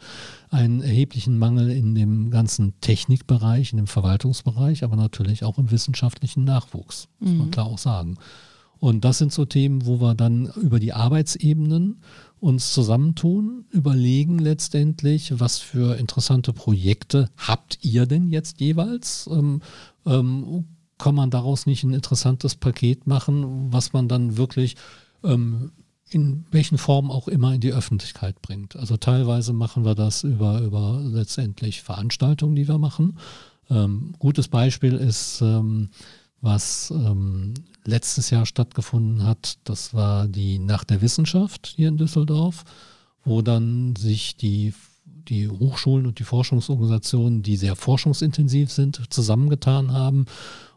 einen 0.49 0.81
erheblichen 0.81 1.37
Mangel 1.37 1.69
in 1.69 1.95
dem 1.95 2.29
ganzen 2.29 2.73
Technikbereich, 2.81 3.71
in 3.71 3.77
dem 3.77 3.87
Verwaltungsbereich, 3.87 4.83
aber 4.83 4.95
natürlich 4.95 5.43
auch 5.43 5.57
im 5.57 5.71
wissenschaftlichen 5.71 6.43
Nachwuchs, 6.43 7.07
muss 7.19 7.31
man 7.31 7.47
mhm. 7.47 7.51
klar 7.51 7.67
auch 7.67 7.77
sagen. 7.77 8.17
Und 8.79 9.03
das 9.03 9.17
sind 9.17 9.33
so 9.33 9.45
Themen, 9.45 9.85
wo 9.85 9.99
wir 9.99 10.15
dann 10.15 10.47
über 10.61 10.79
die 10.79 10.93
Arbeitsebenen 10.93 12.01
uns 12.39 12.73
zusammentun, 12.73 13.65
überlegen 13.71 14.39
letztendlich, 14.39 15.37
was 15.39 15.57
für 15.57 15.97
interessante 15.97 16.53
Projekte 16.53 17.29
habt 17.35 17.79
ihr 17.81 18.05
denn 18.05 18.29
jetzt 18.29 18.61
jeweils? 18.61 19.29
Ähm, 19.31 19.61
ähm, 20.05 20.65
kann 20.99 21.15
man 21.15 21.31
daraus 21.31 21.65
nicht 21.65 21.83
ein 21.83 21.93
interessantes 21.93 22.55
Paket 22.55 23.07
machen, 23.07 23.73
was 23.73 23.93
man 23.93 24.07
dann 24.07 24.37
wirklich 24.37 24.75
ähm, 25.23 25.71
in 26.11 26.45
welchen 26.51 26.77
Formen 26.77 27.11
auch 27.11 27.27
immer 27.27 27.53
in 27.53 27.61
die 27.61 27.73
Öffentlichkeit 27.73 28.41
bringt. 28.41 28.75
Also 28.75 28.97
teilweise 28.97 29.53
machen 29.53 29.85
wir 29.85 29.95
das 29.95 30.23
über, 30.23 30.61
über 30.61 30.99
letztendlich 31.03 31.81
Veranstaltungen, 31.81 32.55
die 32.55 32.67
wir 32.67 32.77
machen. 32.77 33.17
Ähm, 33.69 34.15
gutes 34.19 34.47
Beispiel 34.47 34.93
ist, 34.93 35.41
ähm, 35.41 35.89
was 36.41 36.91
ähm, 36.91 37.53
letztes 37.85 38.29
Jahr 38.29 38.45
stattgefunden 38.45 39.23
hat, 39.23 39.57
das 39.65 39.93
war 39.93 40.27
die 40.27 40.57
Nacht 40.57 40.89
der 40.89 41.01
Wissenschaft 41.01 41.73
hier 41.75 41.89
in 41.89 41.97
Düsseldorf, 41.97 42.63
wo 43.23 43.41
dann 43.41 43.95
sich 43.95 44.35
die 44.35 44.73
die 45.27 45.47
Hochschulen 45.47 46.07
und 46.07 46.17
die 46.17 46.23
Forschungsorganisationen, 46.23 47.43
die 47.43 47.55
sehr 47.55 47.75
forschungsintensiv 47.75 48.71
sind, 48.71 49.13
zusammengetan 49.13 49.91
haben 49.93 50.25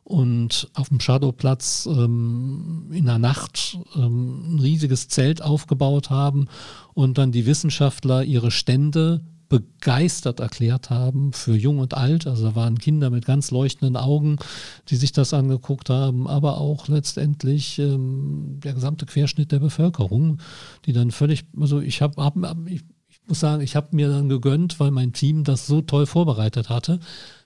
und 0.05 0.69
auf 0.75 0.89
dem 0.89 1.01
Shadowplatz 1.01 1.87
ähm, 1.91 2.91
in 2.93 3.07
der 3.07 3.19
Nacht 3.19 3.79
ähm, 3.95 4.57
ein 4.57 4.59
riesiges 4.59 5.09
Zelt 5.09 5.43
aufgebaut 5.43 6.11
haben 6.11 6.49
und 6.95 7.19
dann 7.19 7.33
die 7.33 7.47
Wissenschaftler 7.47 8.25
ihre 8.25 8.51
Stände 8.51 9.21
begeistert 9.53 10.41
erklärt 10.41 10.89
haben 10.89 11.35
für 11.35 11.55
Jung 11.55 11.79
und 11.79 11.93
Alt. 11.93 12.27
Also 12.27 12.45
da 12.49 12.55
waren 12.55 12.79
Kinder 12.79 13.11
mit 13.11 13.27
ganz 13.27 13.51
leuchtenden 13.51 13.99
Augen, 13.99 14.39
die 14.89 14.97
sich 14.97 15.13
das 15.13 15.35
angeguckt 15.35 15.91
haben, 15.91 16.27
aber 16.27 16.59
auch 16.59 16.89
letztendlich 16.89 17.79
ähm, 17.79 18.61
der 18.65 18.73
gesamte 18.73 19.05
Querschnitt 19.05 19.53
der 19.53 19.59
Bevölkerung, 19.59 20.39
die 20.87 20.95
dann 20.95 21.11
völlig, 21.11 21.45
also 21.61 21.81
ich 21.81 22.01
habe, 22.01 22.23
hab, 22.25 22.35
ich, 22.67 22.81
muss 23.29 23.41
sagen, 23.41 23.63
ich 23.63 23.77
habe 23.77 23.89
mir 23.95 24.09
dann 24.09 24.31
gegönnt, 24.31 24.81
weil 24.81 24.91
mein 24.91 25.13
Team 25.13 25.45
das 25.45 25.67
so 25.67 25.83
toll 25.83 26.07
vorbereitet 26.07 26.71
hatte, 26.71 26.99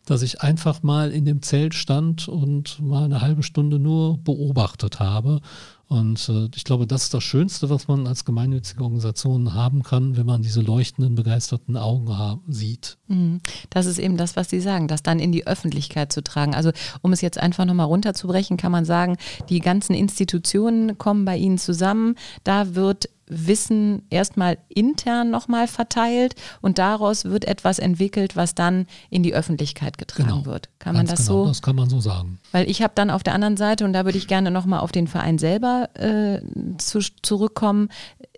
dass 0.07 0.23
ich 0.23 0.41
einfach 0.41 0.83
mal 0.83 1.11
in 1.11 1.25
dem 1.25 1.43
Zelt 1.43 1.75
stand 1.75 2.29
und 2.29 2.81
mal 2.81 3.05
eine 3.05 3.21
halbe 3.21 3.43
Stunde 3.43 3.79
nur 3.79 4.19
beobachtet 4.19 5.01
habe. 5.01 5.41
Und 5.89 6.29
äh, 6.29 6.49
ich 6.57 6.65
glaube, 6.65 6.87
das 6.87 7.05
ist 7.05 7.15
das 7.15 7.23
Schönste, 7.23 7.71
was 7.71 7.87
man 7.87 8.07
als 8.07 8.25
gemeinnützige 8.25 8.83
Organisation 8.83 9.55
haben 9.55 9.85
kann, 9.85 10.17
wenn 10.17 10.27
man 10.27 10.43
diese 10.43 10.61
leuchtenden, 10.61 11.15
begeisterten 11.15 11.77
Augen 11.77 12.17
haben, 12.17 12.43
sieht. 12.49 12.99
Mhm. 13.07 13.41
Das 13.71 13.87
ist 13.87 13.99
eben 13.99 14.17
das, 14.17 14.35
was 14.35 14.51
Sie 14.51 14.61
sagen, 14.61 14.89
das 14.89 15.05
dann 15.05 15.21
in 15.21 15.31
die 15.31 15.47
Öffentlichkeit 15.47 16.13
zu 16.13 16.25
tragen. 16.25 16.55
Also 16.55 16.73
um 17.03 17.13
es 17.13 17.21
jetzt 17.21 17.39
einfach 17.39 17.65
nochmal 17.65 17.87
runterzubrechen, 17.87 18.57
kann 18.57 18.73
man 18.73 18.85
sagen, 18.85 19.17
die 19.49 19.61
ganzen 19.61 19.95
Institutionen 19.95 20.99
kommen 20.99 21.25
bei 21.25 21.37
Ihnen 21.37 21.59
zusammen. 21.59 22.17
Da 22.43 22.75
wird 22.75 23.09
Wissen 23.29 24.03
erstmal 24.11 24.59
intern 24.69 25.31
nochmal 25.31 25.67
verteilt 25.67 26.35
und 26.61 26.79
daraus 26.79 27.25
wird 27.25 27.45
etwas 27.45 27.79
entwickelt, 27.79 28.37
was 28.37 28.55
dann 28.55 28.87
in 29.11 29.23
die 29.23 29.35
Öffentlichkeit 29.35 29.99
getragen 29.99 30.29
genau, 30.29 30.47
wird. 30.47 30.69
Kann 30.79 30.95
man 30.95 31.07
das 31.07 31.27
genau, 31.27 31.45
so? 31.45 31.49
Das 31.49 31.63
kann 31.63 31.77
man 31.77 31.91
so 31.91 32.01
sagen. 32.01 32.39
Weil 32.53 32.71
ich 32.71 32.83
habe 32.83 32.93
dann 32.95 33.11
auf 33.11 33.23
der 33.23 33.35
anderen 33.35 33.57
Seite, 33.57 33.85
und 33.85 33.93
da 33.93 34.05
würde 34.05 34.19
ich 34.19 34.29
gerne 34.29 34.51
nochmal 34.51 34.81
auf 34.81 34.93
den 34.93 35.09
Verein 35.09 35.39
selber 35.39 35.89
äh, 35.95 36.41
zu, 36.79 37.01
zurückkommen, 37.23 37.89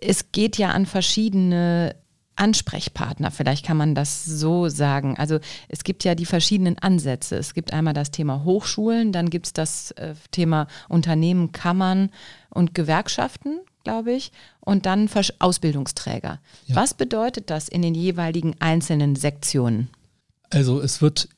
es 0.01 0.31
geht 0.31 0.57
ja 0.57 0.71
an 0.71 0.85
verschiedene 0.85 1.95
Ansprechpartner, 2.39 3.31
vielleicht 3.31 3.65
kann 3.65 3.77
man 3.77 3.95
das 3.95 4.23
so 4.23 4.69
sagen. 4.69 5.17
Also 5.17 5.39
es 5.67 5.83
gibt 5.83 6.03
ja 6.05 6.15
die 6.15 6.25
verschiedenen 6.25 6.79
Ansätze. 6.79 7.35
Es 7.35 7.53
gibt 7.53 7.73
einmal 7.73 7.93
das 7.93 8.11
Thema 8.11 8.45
Hochschulen, 8.45 9.11
dann 9.11 9.29
gibt 9.29 9.47
es 9.47 9.53
das 9.53 9.91
äh, 9.91 10.15
Thema 10.31 10.67
Unternehmen, 10.87 11.51
Kammern 11.51 12.11
und 12.49 12.73
Gewerkschaften. 12.73 13.59
Glaube 13.83 14.13
ich, 14.13 14.31
und 14.59 14.85
dann 14.85 15.07
Versch 15.07 15.33
Ausbildungsträger. 15.39 16.39
Ja. 16.67 16.75
Was 16.75 16.93
bedeutet 16.93 17.49
das 17.49 17.69
in 17.69 17.81
den 17.81 17.95
jeweiligen 17.95 18.55
einzelnen 18.59 19.15
Sektionen? 19.15 19.89
Also 20.49 20.81
es 20.81 21.01
wird 21.01 21.29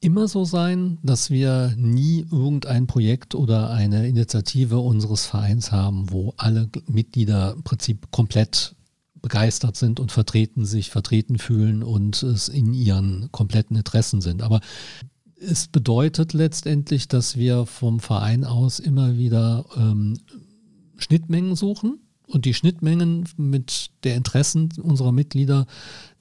immer 0.00 0.28
so 0.28 0.44
sein, 0.44 0.98
dass 1.02 1.30
wir 1.30 1.74
nie 1.76 2.26
irgendein 2.30 2.86
Projekt 2.86 3.34
oder 3.34 3.70
eine 3.70 4.08
Initiative 4.08 4.78
unseres 4.78 5.26
Vereins 5.26 5.72
haben, 5.72 6.10
wo 6.10 6.34
alle 6.36 6.70
Mitglieder 6.86 7.52
im 7.52 7.62
Prinzip 7.62 8.10
komplett 8.10 8.74
begeistert 9.20 9.76
sind 9.76 10.00
und 10.00 10.12
vertreten 10.12 10.64
sich, 10.64 10.88
vertreten 10.88 11.38
fühlen 11.38 11.82
und 11.82 12.22
es 12.22 12.48
in 12.48 12.72
ihren 12.72 13.30
kompletten 13.32 13.76
Interessen 13.76 14.22
sind. 14.22 14.42
Aber 14.42 14.60
es 15.38 15.68
bedeutet 15.68 16.32
letztendlich, 16.32 17.08
dass 17.08 17.36
wir 17.36 17.66
vom 17.66 18.00
Verein 18.00 18.44
aus 18.44 18.78
immer 18.78 19.16
wieder 19.16 19.66
ähm, 19.76 20.18
Schnittmengen 21.00 21.56
suchen 21.56 21.98
und 22.26 22.44
die 22.44 22.54
Schnittmengen 22.54 23.28
mit 23.36 23.90
der 24.04 24.14
Interessen 24.14 24.70
unserer 24.80 25.12
Mitglieder 25.12 25.66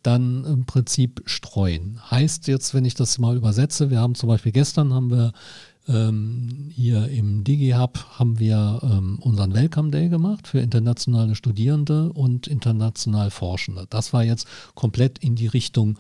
dann 0.02 0.46
im 0.46 0.66
Prinzip 0.66 1.22
streuen. 1.26 2.00
Heißt 2.10 2.48
jetzt, 2.48 2.74
wenn 2.74 2.86
ich 2.86 2.96
das 2.96 3.20
mal 3.20 3.36
übersetze, 3.36 3.90
wir 3.90 4.00
haben 4.00 4.16
zum 4.16 4.30
Beispiel 4.30 4.52
gestern 4.52 4.94
haben 4.94 5.12
wir 5.12 5.34
ähm, 5.88 6.70
hier 6.72 7.08
im 7.10 7.44
DigiHub 7.44 8.06
haben 8.18 8.40
wir 8.40 8.80
ähm, 8.84 9.18
unseren 9.22 9.54
Welcome 9.54 9.92
Day 9.92 10.10
gemacht 10.10 10.48
für 10.48 10.60
internationale 10.60 11.36
Studierende 11.36 12.14
und 12.14 12.48
international 12.48 13.32
Forschende. 13.32 13.88
Das 13.90 14.14
war 14.14 14.24
jetzt 14.24 14.48
komplett 14.76 15.20
in 15.20 15.36
die 15.36 15.48
Richtung 15.48 15.98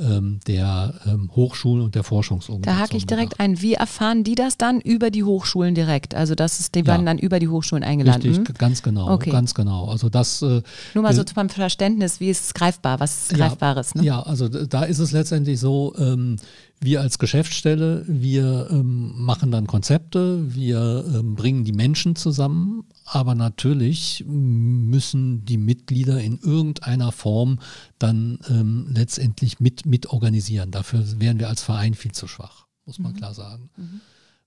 der 0.00 0.94
ähm, 1.06 1.30
Hochschulen 1.34 1.84
und 1.84 1.94
der 1.94 2.02
Forschungsorganisationen. 2.04 2.78
Da 2.78 2.82
hake 2.82 2.96
ich 2.96 3.06
direkt 3.06 3.38
ein. 3.40 3.60
Wie 3.60 3.74
erfahren 3.74 4.24
die 4.24 4.34
das 4.34 4.56
dann 4.56 4.80
über 4.80 5.10
die 5.10 5.24
Hochschulen 5.24 5.74
direkt? 5.74 6.14
Also 6.14 6.34
das 6.34 6.60
ist, 6.60 6.74
die 6.74 6.80
Ja. 6.80 6.86
werden 6.86 7.06
dann 7.06 7.18
über 7.18 7.38
die 7.38 7.48
Hochschulen 7.48 7.84
eingeladen. 7.84 8.22
Richtig, 8.22 8.48
Hm? 8.48 8.54
ganz 8.58 8.82
genau, 8.82 9.10
Okay. 9.12 9.30
ganz 9.30 9.54
genau. 9.54 9.86
Also 9.86 10.08
das 10.08 10.42
äh, 10.42 10.62
Nur 10.94 11.02
mal 11.02 11.14
so 11.14 11.22
zum 11.24 11.48
Verständnis, 11.48 12.20
wie 12.20 12.30
ist 12.30 12.44
es 12.44 12.54
greifbar? 12.54 13.00
Was 13.00 13.22
ist 13.30 13.32
Ja, 13.32 13.48
Greifbares? 13.48 13.94
Ne? 13.94 14.04
Ja, 14.04 14.22
also 14.22 14.48
da 14.48 14.84
ist 14.84 14.98
es 14.98 15.12
letztendlich 15.12 15.60
so, 15.60 15.94
ähm, 15.98 16.36
wir 16.80 17.02
als 17.02 17.18
Geschäftsstelle, 17.18 18.04
wir 18.06 18.68
ähm, 18.70 19.12
machen 19.16 19.50
dann 19.50 19.66
Konzepte, 19.66 20.54
wir 20.54 21.04
ähm, 21.14 21.34
bringen 21.34 21.64
die 21.64 21.72
Menschen 21.72 22.16
zusammen, 22.16 22.84
aber 23.04 23.34
natürlich 23.34 24.24
müssen 24.26 25.44
die 25.44 25.58
Mitglieder 25.58 26.20
in 26.20 26.38
irgendeiner 26.38 27.12
Form 27.12 27.58
dann 27.98 28.38
ähm, 28.48 28.86
letztendlich 28.94 29.60
mit, 29.60 29.84
mit 29.84 30.06
organisieren. 30.06 30.70
Dafür 30.70 31.04
wären 31.20 31.38
wir 31.38 31.48
als 31.48 31.62
Verein 31.62 31.94
viel 31.94 32.12
zu 32.12 32.26
schwach, 32.26 32.66
muss 32.86 32.98
man 32.98 33.14
klar 33.14 33.34
sagen. 33.34 33.68
Ähm, 33.78 34.00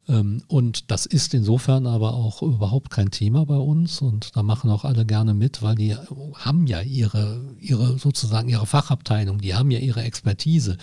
und 0.06 0.92
das 0.92 1.06
ist 1.06 1.34
insofern 1.34 1.88
aber 1.88 2.14
auch 2.14 2.42
überhaupt 2.42 2.90
kein 2.90 3.10
Thema 3.10 3.46
bei 3.46 3.56
uns 3.56 4.02
und 4.02 4.36
da 4.36 4.44
machen 4.44 4.70
auch 4.70 4.84
alle 4.84 5.06
gerne 5.06 5.34
mit, 5.34 5.62
weil 5.62 5.76
die 5.76 5.96
haben 5.96 6.68
ja 6.68 6.82
ihre, 6.82 7.40
ihre 7.62 7.98
sozusagen 7.98 8.50
ihre 8.50 8.66
Fachabteilung, 8.66 9.40
die 9.40 9.56
haben 9.56 9.72
ja 9.72 9.80
ihre 9.80 10.04
Expertise, 10.04 10.78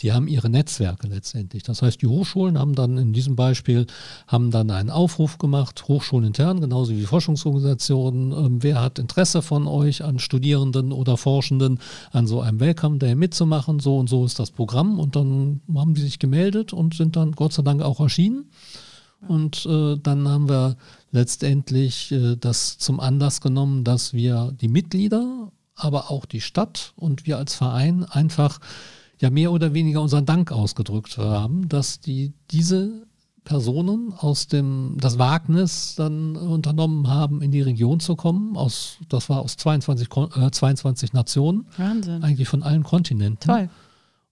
die 0.00 0.14
haben 0.14 0.26
ihre 0.26 0.48
Netzwerke 0.48 1.06
letztendlich. 1.06 1.64
Das 1.64 1.82
heißt, 1.82 2.00
die 2.00 2.06
Hochschulen 2.06 2.58
haben 2.58 2.74
dann 2.74 2.96
in 2.96 3.12
diesem 3.12 3.36
Beispiel 3.36 3.86
haben 4.26 4.50
dann 4.50 4.70
einen 4.70 4.88
Aufruf 4.88 5.36
gemacht, 5.36 5.86
Hochschulen 5.86 6.28
intern, 6.28 6.62
genauso 6.62 6.92
wie 6.92 7.04
Forschungsorganisationen, 7.04 8.32
ähm, 8.32 8.62
wer 8.62 8.80
hat 8.80 8.98
Interesse 8.98 9.42
von 9.42 9.66
euch 9.66 10.02
an 10.02 10.18
Studierenden 10.18 10.92
oder 10.92 11.18
Forschenden 11.18 11.78
an 12.10 12.26
so 12.26 12.40
einem 12.40 12.58
Welcome 12.58 12.96
Day 12.96 13.16
mitzumachen, 13.16 13.80
so 13.80 13.98
und 13.98 14.08
so 14.08 14.24
ist 14.24 14.38
das 14.38 14.50
Programm 14.50 14.98
und 14.98 15.14
dann 15.14 15.60
haben 15.74 15.92
die 15.92 16.00
sich 16.00 16.18
gemeldet 16.18 16.72
und 16.72 16.94
sind 16.94 17.16
dann 17.16 17.32
Gott 17.32 17.52
sei 17.52 17.62
Dank 17.62 17.82
auch 17.82 18.00
erschienen. 18.00 18.46
Und 19.28 19.66
äh, 19.66 19.96
dann 20.02 20.26
haben 20.28 20.48
wir 20.48 20.76
letztendlich 21.10 22.10
äh, 22.12 22.36
das 22.36 22.78
zum 22.78 23.00
Anlass 23.00 23.40
genommen, 23.40 23.84
dass 23.84 24.12
wir 24.12 24.52
die 24.60 24.68
Mitglieder, 24.68 25.52
aber 25.74 26.10
auch 26.10 26.24
die 26.26 26.40
Stadt 26.40 26.92
und 26.96 27.26
wir 27.26 27.38
als 27.38 27.54
Verein 27.54 28.04
einfach 28.04 28.58
ja 29.20 29.30
mehr 29.30 29.52
oder 29.52 29.72
weniger 29.74 30.00
unseren 30.02 30.26
Dank 30.26 30.50
ausgedrückt 30.52 31.18
haben, 31.18 31.68
dass 31.68 32.00
die 32.00 32.32
diese 32.50 33.06
Personen 33.44 34.12
aus 34.16 34.46
dem 34.46 34.96
das 35.00 35.18
Wagnis 35.18 35.94
dann 35.96 36.36
unternommen 36.36 37.08
haben, 37.08 37.42
in 37.42 37.50
die 37.50 37.60
Region 37.60 37.98
zu 38.00 38.14
kommen. 38.16 38.56
Aus, 38.56 38.98
das 39.08 39.28
war 39.28 39.40
aus 39.40 39.56
22, 39.56 40.08
Kon- 40.08 40.30
äh, 40.36 40.50
22 40.50 41.12
Nationen, 41.12 41.66
Wahnsinn. 41.76 42.22
eigentlich 42.22 42.48
von 42.48 42.62
allen 42.62 42.82
Kontinenten. 42.84 43.50
Toll. 43.50 43.68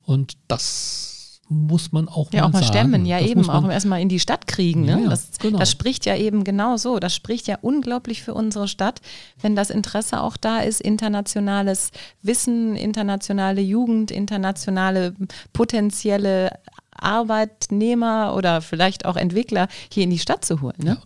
Und 0.04 0.34
das 0.48 1.19
muss 1.50 1.90
man 1.90 2.08
auch 2.08 2.32
Ja, 2.32 2.42
mal 2.42 2.46
auch 2.48 2.52
mal 2.52 2.62
sagen. 2.62 2.72
stemmen, 2.72 3.06
ja 3.06 3.18
Das 3.18 3.28
eben, 3.28 3.50
auch 3.50 3.68
erstmal 3.68 4.00
in 4.00 4.08
die 4.08 4.20
Stadt 4.20 4.46
kriegen. 4.46 4.82
Ne? 4.82 4.92
Ja, 4.92 4.98
ja, 4.98 5.08
das, 5.08 5.30
genau. 5.38 5.58
das 5.58 5.70
spricht 5.70 6.06
ja 6.06 6.16
eben 6.16 6.44
genau 6.44 6.76
so. 6.76 7.00
Das 7.00 7.14
spricht 7.14 7.48
ja 7.48 7.58
unglaublich 7.60 8.22
für 8.22 8.34
unsere 8.34 8.68
Stadt, 8.68 9.00
wenn 9.42 9.56
das 9.56 9.70
Interesse 9.70 10.20
auch 10.22 10.36
da 10.36 10.60
ist, 10.60 10.80
internationales 10.80 11.90
Wissen, 12.22 12.76
internationale 12.76 13.60
Jugend, 13.60 14.12
internationale 14.12 15.14
potenzielle 15.52 16.52
Arbeitnehmer 16.92 18.34
oder 18.36 18.60
vielleicht 18.60 19.04
auch 19.04 19.16
Entwickler 19.16 19.68
hier 19.92 20.04
in 20.04 20.10
die 20.10 20.18
Stadt 20.18 20.44
zu 20.44 20.60
holen. 20.60 20.76
Ne? 20.82 20.98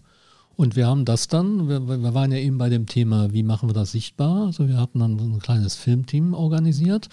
Und 0.57 0.77
wir 0.77 0.87
haben 0.87 1.05
das 1.05 1.27
dann, 1.29 1.69
wir, 1.69 1.89
wir 1.89 2.15
waren 2.15 2.31
ja 2.31 2.39
eben 2.39 2.59
bei 2.59 2.69
dem 2.69 2.87
Thema, 2.87 3.33
wie 3.33 3.43
machen 3.43 3.69
wir 3.69 3.75
das 3.75 3.93
sichtbar? 3.93 4.47
Also 4.47 4.69
wir 4.69 4.77
hatten 4.79 5.01
dann 5.01 5.19
so 5.19 5.25
ein 5.25 5.41
kleines 5.41 5.75
Filmteam 5.75 6.35
organisiert. 6.35 7.09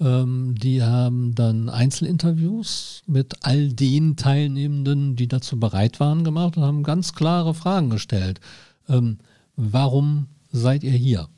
Ähm, 0.00 0.54
die 0.56 0.82
haben 0.82 1.34
dann 1.34 1.68
Einzelinterviews 1.68 3.02
mit 3.06 3.34
all 3.42 3.68
den 3.68 4.16
Teilnehmenden, 4.16 5.14
die 5.16 5.28
dazu 5.28 5.60
bereit 5.60 6.00
waren, 6.00 6.24
gemacht 6.24 6.56
und 6.56 6.62
haben 6.62 6.82
ganz 6.82 7.12
klare 7.12 7.54
Fragen 7.54 7.90
gestellt. 7.90 8.40
Ähm, 8.88 9.18
warum 9.56 10.28
seid 10.50 10.82
ihr 10.84 10.92
hier? 10.92 11.28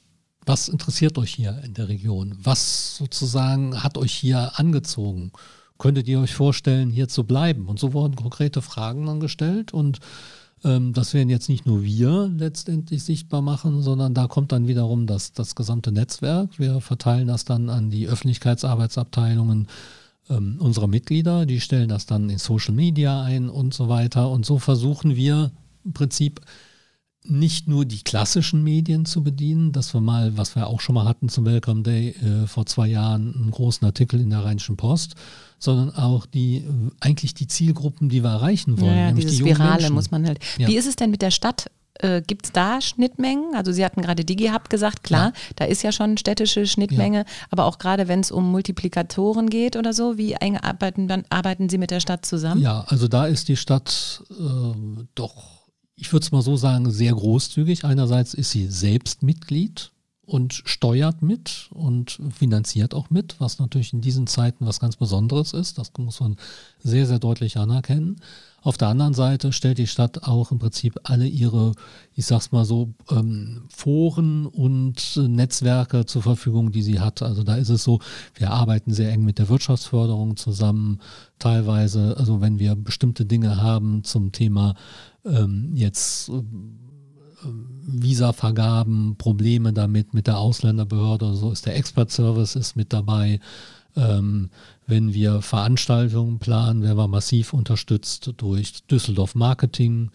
Was 0.47 0.69
interessiert 0.69 1.19
euch 1.19 1.35
hier 1.35 1.61
in 1.65 1.75
der 1.75 1.89
Region? 1.89 2.37
Was 2.43 2.97
sozusagen 2.97 3.83
hat 3.83 3.99
euch 3.99 4.13
hier 4.13 4.59
angezogen? 4.59 5.33
Könntet 5.79 6.07
ihr 6.07 6.21
euch 6.21 6.35
vorstellen, 6.35 6.91
hier 6.91 7.09
zu 7.09 7.25
bleiben? 7.25 7.67
Und 7.67 7.79
so 7.79 7.93
wurden 7.93 8.15
konkrete 8.15 8.63
Fragen 8.63 9.07
dann 9.07 9.21
gestellt 9.21 9.73
und 9.73 9.99
das 10.63 11.13
werden 11.13 11.29
jetzt 11.29 11.49
nicht 11.49 11.67
nur 11.67 11.83
wir 11.83 12.31
letztendlich 12.37 13.03
sichtbar 13.03 13.43
machen, 13.43 13.83
sondern 13.83 14.15
da 14.15 14.29
kommt 14.29 14.53
dann 14.53 14.69
wiederum 14.69 15.07
das, 15.07 15.33
das 15.33 15.55
gesamte 15.55 15.91
Netzwerk. 15.91 16.59
Wir 16.59 16.81
verteilen 16.81 17.27
das 17.27 17.45
dann 17.45 17.69
an 17.69 17.91
die 17.91 18.09
Öffentlichkeitsarbeitsabteilungen 18.09 19.67
ähm, 20.31 20.57
unserer 20.61 20.87
Mitglieder. 20.87 21.47
Die 21.47 21.61
stellen 21.61 21.89
das 21.89 22.07
dann 22.07 22.31
in 22.31 22.39
Social 22.39 22.75
Media 22.75 23.23
ein 23.23 23.49
und 23.49 23.75
so 23.75 23.89
weiter. 23.89 24.31
Und 24.31 24.47
so 24.47 24.59
versuchen 24.59 25.17
wir 25.17 25.51
im 25.85 25.93
Prinzip 25.93 26.41
nicht 27.25 27.69
nur 27.69 27.85
die 27.85 28.03
klassischen 28.03 28.65
Medien 28.65 29.05
zu 29.05 29.23
bedienen, 29.23 29.73
dass 29.73 29.95
wir 29.95 30.01
mal, 30.01 30.37
was 30.37 30.57
wir 30.57 30.67
auch 30.67 30.81
schon 30.81 30.95
mal 30.95 31.05
hatten 31.05 31.29
zum 31.29 31.45
Welcome 31.47 31.83
Day 31.83 32.11
äh, 32.11 32.47
vor 32.47 32.67
zwei 32.67 32.89
Jahren, 32.89 33.35
einen 33.35 33.51
großen 33.51 33.85
Artikel 33.87 34.21
in 34.21 34.31
der 34.31 34.45
Rheinischen 34.45 34.77
Post, 34.77 35.15
sondern 35.59 35.95
auch 35.95 36.27
die 36.27 36.57
äh, 36.57 36.65
eigentlich 37.01 37.35
die 37.35 37.47
Zielgruppen, 37.47 38.09
die 38.09 38.23
wir 38.23 38.31
erreichen 38.31 38.81
wollen. 38.81 38.91
Ja, 38.91 39.01
ja, 39.01 39.07
nämlich 39.07 39.27
die 39.27 39.45
Virale 39.45 39.75
Menschen. 39.75 39.95
muss 39.95 40.11
man 40.11 40.27
halt. 40.27 40.41
Ja. 40.59 40.67
Wie 40.69 40.77
ist 40.77 40.87
es 40.87 40.97
denn 40.97 41.11
mit 41.11 41.23
der 41.23 41.31
Stadt? 41.31 41.71
Äh, 42.01 42.23
Gibt 42.23 42.47
es 42.47 42.53
da 42.53 42.81
Schnittmengen? 42.81 43.55
Also 43.55 43.71
Sie 43.71 43.85
hatten 43.85 44.03
gerade 44.03 44.25
DigiHub 44.25 44.69
gesagt, 44.71 45.05
klar, 45.05 45.27
Ja. 45.27 45.33
da 45.57 45.65
ist 45.67 45.83
ja 45.83 45.93
schon 45.93 46.17
städtische 46.17 46.67
Schnittmenge, 46.67 47.25
aber 47.51 47.67
auch 47.67 47.79
gerade 47.79 48.09
wenn 48.09 48.21
es 48.21 48.33
um 48.33 48.51
Multiplikatoren 48.51 49.49
geht 49.51 49.77
oder 49.77 49.93
so, 49.93 50.19
wie 50.19 50.33
eng 50.33 50.57
arbeiten, 50.57 51.07
dann, 51.07 51.25
arbeiten 51.31 51.69
Sie 51.69 51.79
mit 51.79 51.91
der 51.93 52.01
Stadt 52.01 52.27
zusammen? 52.27 52.61
Ja, 52.63 52.85
also 52.89 53.07
da 53.09 53.27
ist 53.27 53.49
die 53.49 53.57
Stadt 53.57 54.25
äh, 54.31 55.05
doch, 55.15 55.62
ich 55.97 56.13
würde 56.13 56.25
es 56.25 56.33
mal 56.33 56.43
so 56.43 56.57
sagen, 56.57 56.91
sehr 56.91 57.13
großzügig. 57.13 57.85
Einerseits 57.85 58.35
ist 58.35 58.51
sie 58.51 58.67
selbst 58.67 59.23
Mitglied 59.23 59.93
und 60.25 60.63
steuert 60.65 61.21
mit 61.21 61.69
und 61.71 62.19
finanziert 62.31 62.95
auch 62.95 63.11
mit, 63.11 63.37
was 63.41 63.59
natürlich 63.59 63.93
in 63.93 64.01
diesen 64.01 64.27
Zeiten 64.27 64.67
was 64.67 64.81
ganz 64.81 64.97
Besonderes 64.97 65.53
ist. 65.53 65.79
Das 65.79 65.93
muss 65.99 66.21
man 66.21 66.37
sehr, 66.79 67.07
sehr 67.07 67.19
deutlich 67.19 67.59
anerkennen. 67.59 68.17
Auf 68.63 68.79
der 68.79 68.89
anderen 68.89 69.13
Seite 69.13 69.53
stellt 69.53 69.79
die 69.79 69.89
Stadt 69.89 70.23
auch 70.23 70.53
im 70.53 70.61
Prinzip 70.61 71.01
alle 71.03 71.27
ihre, 71.27 71.73
ich 72.15 72.27
sag's 72.27 72.53
mal 72.53 72.65
so, 72.65 72.95
ähm, 73.11 73.65
Foren 73.69 74.47
und 74.47 75.17
Netzwerke 75.17 76.07
zur 76.07 76.23
Verfügung, 76.23 76.71
die 76.71 76.83
sie 76.83 77.01
hat. 77.01 77.23
Also 77.23 77.43
da 77.43 77.57
ist 77.57 77.71
es 77.71 77.83
so, 77.83 77.99
wir 78.37 78.53
arbeiten 78.53 78.93
sehr 78.93 79.11
eng 79.11 79.25
mit 79.25 79.41
der 79.41 79.49
Wirtschaftsförderung 79.49 80.37
zusammen. 80.37 81.01
Teilweise, 81.41 82.17
also 82.17 82.41
wenn 82.41 82.61
wir 82.61 82.77
bestimmte 82.77 83.27
Dinge 83.27 83.61
haben 83.61 84.05
zum 84.05 84.31
Thema 84.31 84.77
ähm, 85.25 85.71
jetzt 85.75 86.29
ähm, 86.29 86.79
Visavergaben, 87.85 89.17
Probleme 89.17 89.73
damit 89.73 90.15
mit 90.15 90.27
der 90.27 90.39
Ausländerbehörde 90.39 91.27
oder 91.27 91.35
so, 91.35 91.51
ist 91.51 91.67
der 91.67 91.77
Expert 91.77 92.11
Service 92.11 92.57
ist 92.57 92.77
mit 92.77 92.93
dabei. 92.93 93.41
Ähm, 93.97 94.51
wenn 94.87 95.13
wir 95.13 95.43
Veranstaltungen 95.43 96.39
planen, 96.39 96.83
werden 96.83 96.97
wir 96.97 97.09
massiv 97.09 97.53
unterstützt 97.53 98.33
durch 98.37 98.85
Düsseldorf 98.87 99.35
Marketing. 99.35 100.11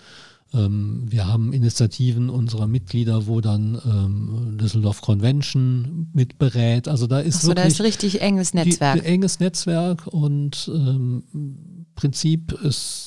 Ähm, 0.54 1.06
wir 1.08 1.28
haben 1.28 1.54
Initiativen 1.54 2.30
unserer 2.30 2.68
Mitglieder, 2.68 3.28
wo 3.28 3.42
dann 3.42 3.80
ähm, 3.86 4.58
Düsseldorf 4.58 5.02
Convention 5.02 6.10
mit 6.14 6.38
berät. 6.38 6.88
Also 6.88 7.06
da 7.08 7.20
ist 7.20 7.44
da 7.44 7.50
wirklich 7.50 7.68
ist 7.68 7.82
richtig 7.82 8.22
enges 8.22 8.54
Netzwerk. 8.54 9.02
die, 9.02 9.06
enges 9.06 9.40
Netzwerk 9.40 10.08
und 10.08 10.72
ähm, 10.74 11.24
Prinzip 11.96 12.54
ist 12.64 13.07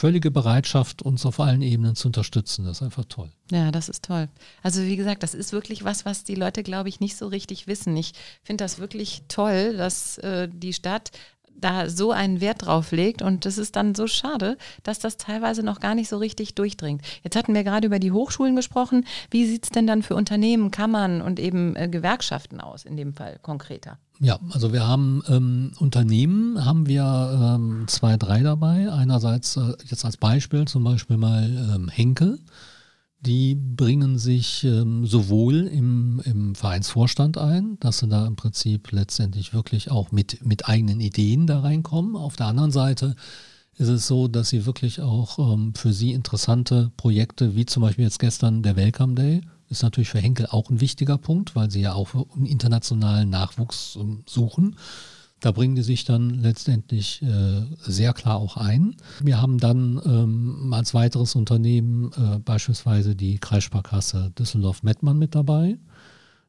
völlige 0.00 0.30
Bereitschaft, 0.30 1.02
uns 1.02 1.26
auf 1.26 1.38
allen 1.40 1.60
Ebenen 1.60 1.94
zu 1.94 2.08
unterstützen. 2.08 2.64
Das 2.64 2.78
ist 2.78 2.82
einfach 2.82 3.04
toll. 3.04 3.30
Ja, 3.50 3.70
das 3.70 3.90
ist 3.90 4.02
toll. 4.02 4.28
Also 4.62 4.82
wie 4.82 4.96
gesagt, 4.96 5.22
das 5.22 5.34
ist 5.34 5.52
wirklich 5.52 5.84
was, 5.84 6.06
was 6.06 6.24
die 6.24 6.36
Leute, 6.36 6.62
glaube 6.62 6.88
ich, 6.88 7.00
nicht 7.00 7.18
so 7.18 7.26
richtig 7.26 7.66
wissen. 7.66 7.94
Ich 7.98 8.12
finde 8.42 8.64
das 8.64 8.78
wirklich 8.78 9.24
toll, 9.28 9.76
dass 9.76 10.16
äh, 10.18 10.48
die 10.50 10.72
Stadt 10.72 11.10
da 11.54 11.90
so 11.90 12.12
einen 12.12 12.40
Wert 12.40 12.64
drauf 12.64 12.92
legt 12.92 13.20
und 13.20 13.44
es 13.44 13.58
ist 13.58 13.76
dann 13.76 13.94
so 13.94 14.06
schade, 14.06 14.56
dass 14.84 15.00
das 15.00 15.18
teilweise 15.18 15.62
noch 15.62 15.80
gar 15.80 15.94
nicht 15.94 16.08
so 16.08 16.16
richtig 16.16 16.54
durchdringt. 16.54 17.02
Jetzt 17.22 17.36
hatten 17.36 17.52
wir 17.52 17.62
gerade 17.62 17.86
über 17.86 17.98
die 17.98 18.12
Hochschulen 18.12 18.56
gesprochen. 18.56 19.04
Wie 19.30 19.44
sieht 19.44 19.64
es 19.64 19.70
denn 19.70 19.86
dann 19.86 20.02
für 20.02 20.14
Unternehmen, 20.14 20.70
Kammern 20.70 21.20
und 21.20 21.38
eben 21.38 21.76
äh, 21.76 21.88
Gewerkschaften 21.88 22.62
aus, 22.62 22.86
in 22.86 22.96
dem 22.96 23.12
Fall 23.12 23.38
konkreter? 23.42 23.98
Ja, 24.22 24.38
also 24.50 24.74
wir 24.74 24.86
haben 24.86 25.22
ähm, 25.28 25.72
Unternehmen, 25.78 26.62
haben 26.62 26.86
wir 26.86 27.56
ähm, 27.56 27.84
zwei, 27.88 28.18
drei 28.18 28.42
dabei. 28.42 28.92
Einerseits 28.92 29.56
äh, 29.56 29.72
jetzt 29.86 30.04
als 30.04 30.18
Beispiel 30.18 30.66
zum 30.66 30.84
Beispiel 30.84 31.16
mal 31.16 31.44
ähm, 31.74 31.88
Henkel. 31.88 32.38
Die 33.20 33.54
bringen 33.54 34.18
sich 34.18 34.62
ähm, 34.64 35.06
sowohl 35.06 35.66
im, 35.68 36.20
im 36.26 36.54
Vereinsvorstand 36.54 37.38
ein, 37.38 37.78
dass 37.80 38.00
sie 38.00 38.08
da 38.08 38.26
im 38.26 38.36
Prinzip 38.36 38.92
letztendlich 38.92 39.54
wirklich 39.54 39.90
auch 39.90 40.12
mit, 40.12 40.44
mit 40.44 40.68
eigenen 40.68 41.00
Ideen 41.00 41.46
da 41.46 41.60
reinkommen. 41.60 42.14
Auf 42.14 42.36
der 42.36 42.46
anderen 42.46 42.72
Seite 42.72 43.16
ist 43.76 43.88
es 43.88 44.06
so, 44.06 44.28
dass 44.28 44.50
sie 44.50 44.66
wirklich 44.66 45.00
auch 45.00 45.38
ähm, 45.54 45.72
für 45.74 45.94
sie 45.94 46.12
interessante 46.12 46.92
Projekte, 46.98 47.56
wie 47.56 47.64
zum 47.64 47.82
Beispiel 47.82 48.04
jetzt 48.04 48.18
gestern 48.18 48.62
der 48.62 48.76
Welcome 48.76 49.14
Day, 49.14 49.40
ist 49.70 49.82
natürlich 49.82 50.10
für 50.10 50.18
Henkel 50.18 50.46
auch 50.50 50.68
ein 50.68 50.80
wichtiger 50.80 51.16
Punkt, 51.16 51.56
weil 51.56 51.70
sie 51.70 51.80
ja 51.80 51.94
auch 51.94 52.14
einen 52.36 52.46
internationalen 52.46 53.30
Nachwuchs 53.30 53.96
ähm, 53.98 54.24
suchen. 54.26 54.76
Da 55.40 55.52
bringen 55.52 55.74
die 55.74 55.82
sich 55.82 56.04
dann 56.04 56.30
letztendlich 56.30 57.22
äh, 57.22 57.62
sehr 57.80 58.12
klar 58.12 58.36
auch 58.36 58.58
ein. 58.58 58.96
Wir 59.22 59.40
haben 59.40 59.56
dann 59.58 60.00
ähm, 60.04 60.72
als 60.74 60.92
weiteres 60.92 61.34
Unternehmen 61.34 62.12
äh, 62.12 62.38
beispielsweise 62.40 63.16
die 63.16 63.38
Kreissparkasse 63.38 64.32
Düsseldorf-Mettmann 64.38 65.18
mit 65.18 65.34
dabei, 65.34 65.78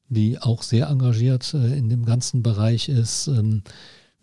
die 0.09 0.41
auch 0.41 0.61
sehr 0.61 0.87
engagiert 0.87 1.53
äh, 1.53 1.77
in 1.77 1.87
dem 1.87 2.03
ganzen 2.03 2.43
Bereich 2.43 2.89
ist. 2.89 3.27
Ähm, 3.27 3.63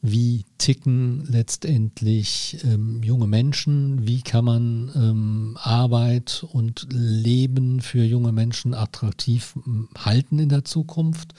wie 0.00 0.44
ticken 0.58 1.26
letztendlich 1.28 2.58
ähm, 2.64 3.02
junge 3.02 3.26
Menschen, 3.26 4.06
wie 4.06 4.22
kann 4.22 4.44
man 4.44 4.90
ähm, 4.94 5.58
Arbeit 5.60 6.46
und 6.52 6.86
Leben 6.90 7.80
für 7.80 8.04
junge 8.04 8.32
Menschen 8.32 8.74
attraktiv 8.74 9.54
ähm, 9.66 9.88
halten 9.96 10.38
in 10.38 10.48
der 10.48 10.64
Zukunft. 10.64 11.34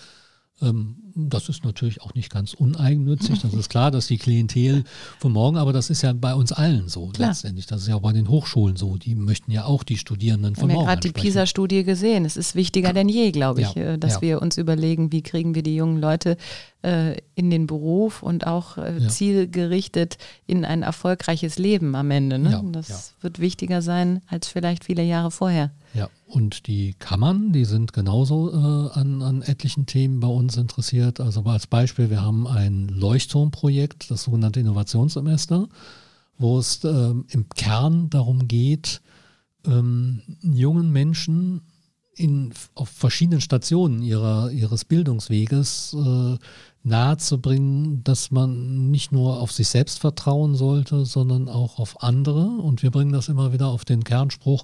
Ähm, 0.62 0.98
das 1.16 1.50
ist 1.50 1.64
natürlich 1.66 2.02
auch 2.02 2.14
nicht 2.14 2.32
ganz 2.32 2.54
uneigennützig. 2.54 3.42
Das 3.42 3.54
ist 3.54 3.70
klar, 3.70 3.92
dass 3.92 4.08
die 4.08 4.18
Klientel 4.18 4.84
von 5.20 5.32
morgen, 5.32 5.58
aber 5.58 5.74
das 5.74 5.90
ist 5.90 6.02
ja 6.02 6.14
bei 6.14 6.34
uns 6.34 6.52
allen 6.52 6.88
so 6.88 7.08
klar. 7.08 7.30
letztendlich. 7.30 7.66
Das 7.66 7.82
ist 7.82 7.88
ja 7.88 7.96
auch 7.96 8.02
bei 8.02 8.14
den 8.14 8.28
Hochschulen 8.30 8.76
so. 8.76 8.98
Die 8.98 9.16
möchten 9.16 9.52
ja 9.52 9.66
auch 9.66 9.84
die 9.84 9.98
Studierenden 9.98 10.56
von 10.56 10.68
morgen. 10.68 10.74
Wir 10.74 10.80
haben 10.80 10.88
ja 10.88 10.96
gerade 10.96 11.08
die 11.08 11.14
PISA-Studie 11.14 11.84
gesehen. 11.84 12.26
Es 12.26 12.38
ist 12.38 12.56
wichtiger 12.56 12.94
denn 12.94 13.10
je, 13.10 13.32
glaube 13.32 13.62
ich, 13.62 13.74
ja, 13.74 13.94
äh, 13.94 13.98
dass 13.98 14.16
ja. 14.16 14.22
wir 14.22 14.42
uns 14.42 14.58
überlegen, 14.58 15.12
wie 15.12 15.22
kriegen 15.22 15.56
wir 15.56 15.64
die 15.64 15.76
jungen 15.76 16.00
Leute 16.00 16.38
äh, 16.82 17.18
in 17.36 17.50
den 17.50 17.68
Beruf 17.68 18.24
und 18.24 18.48
auch 18.48 18.78
äh, 18.78 19.00
ja. 19.00 19.10
zielgerichtet 19.10 20.18
in 20.48 20.64
ein 20.64 20.82
erfolgreiches 20.82 21.58
Leben 21.58 21.96
am 21.96 22.10
Ende. 22.12 22.40
Ne? 22.40 22.64
das 22.72 23.16
wird 23.22 23.40
wichtiger 23.40 23.82
sein 23.82 24.22
als 24.28 24.48
vielleicht 24.48 24.86
viele 24.86 25.04
Jahre 25.04 25.32
vorher. 25.32 25.72
Ja, 25.94 26.10
und 26.28 26.68
die 26.68 26.94
Kammern, 26.94 27.52
die 27.52 27.66
sind 27.66 27.92
genauso 27.92 28.52
äh, 28.52 29.00
an, 29.00 29.22
an 29.22 29.42
etlichen 29.42 29.88
Themen 29.88 30.20
bei 30.20 30.28
uns 30.28 30.56
interessiert. 30.56 31.20
Also 31.20 31.44
als 31.44 31.68
Beispiel, 31.68 32.10
wir 32.10 32.22
haben 32.22 32.48
ein 32.48 32.88
Leuchtturmprojekt, 32.88 34.10
das 34.10 34.24
sogenannte 34.24 34.60
Innovationssemester, 34.60 35.68
wo 36.38 36.60
es 36.60 36.84
äh, 36.84 36.90
im 36.90 37.50
Kern 37.56 38.10
darum 38.10 38.48
geht, 38.48 39.02
ähm, 39.66 40.22
jungen 40.42 40.92
Menschen 40.92 41.62
in, 42.20 42.54
auf 42.76 42.90
verschiedenen 42.90 43.42
Stationen 43.42 44.02
ihrer, 44.02 44.52
ihres 44.52 44.86
Bildungsweges 44.86 45.96
äh, 45.98 46.38
nahezubringen, 46.84 48.04
dass 48.04 48.32
man 48.32 48.90
nicht 48.90 49.12
nur 49.12 49.40
auf 49.40 49.52
sich 49.52 49.68
selbst 49.68 50.00
vertrauen 50.00 50.56
sollte, 50.56 51.06
sondern 51.06 51.50
auch 51.50 51.80
auf 51.80 52.04
andere. 52.04 52.46
Und 52.46 52.84
wir 52.84 52.92
bringen 52.92 53.12
das 53.12 53.30
immer 53.30 53.54
wieder 53.54 53.68
auf 53.68 53.86
den 53.86 54.04
Kernspruch, 54.04 54.64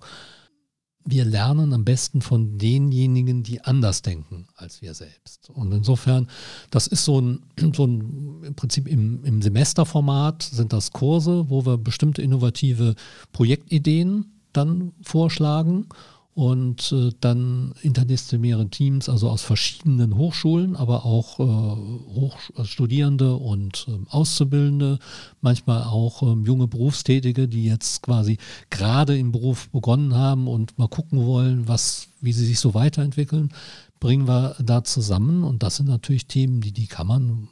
wir 1.08 1.24
lernen 1.24 1.72
am 1.74 1.86
besten 1.86 2.22
von 2.22 2.58
denjenigen, 2.58 3.44
die 3.44 3.62
anders 3.62 4.02
denken 4.02 4.48
als 4.56 4.82
wir 4.82 4.96
selbst. 4.96 5.52
Und 5.52 5.72
insofern, 5.72 6.28
das 6.72 6.88
ist 6.88 7.06
so 7.06 7.22
ein, 7.22 7.44
so 7.76 7.86
ein 7.86 8.44
im 8.44 8.56
Prinzip 8.56 8.88
im, 8.88 9.24
im 9.24 9.42
Semesterformat 9.42 10.42
sind 10.42 10.74
das 10.74 10.92
Kurse, 10.92 11.50
wo 11.50 11.66
wir 11.66 11.78
bestimmte 11.78 12.24
innovative 12.24 12.96
Projektideen 13.32 14.42
dann 14.52 14.94
vorschlagen 15.02 15.88
und 16.36 16.92
äh, 16.92 17.12
dann 17.22 17.74
interdisziplinäre 17.82 18.70
Teams, 18.70 19.08
also 19.08 19.30
aus 19.30 19.42
verschiedenen 19.42 20.18
Hochschulen, 20.18 20.76
aber 20.76 21.06
auch 21.06 21.40
äh, 21.40 21.44
Hochstudierende 21.44 23.36
und 23.38 23.88
äh, 23.88 23.98
Auszubildende, 24.10 25.00
manchmal 25.40 25.84
auch 25.84 26.22
ähm, 26.24 26.46
junge 26.46 26.68
Berufstätige, 26.68 27.48
die 27.48 27.64
jetzt 27.64 28.02
quasi 28.02 28.38
gerade 28.70 29.18
im 29.18 29.32
Beruf 29.32 29.70
begonnen 29.70 30.14
haben 30.14 30.50
und 30.50 30.78
mal 30.78 30.90
gucken 30.90 31.26
wollen, 31.26 31.70
was, 31.70 32.10
wie 32.20 32.34
sie 32.34 32.46
sich 32.46 32.60
so 32.60 32.74
weiterentwickeln, 32.74 33.54
bringen 34.02 34.28
wir 34.28 34.58
da 34.60 34.84
zusammen. 34.84 35.46
Und 35.46 35.64
das 35.64 35.78
sind 35.78 35.88
natürlich 35.88 36.28
Themen, 36.28 36.60
die 36.60 36.74
die 36.74 36.88
Kammern 36.88 37.48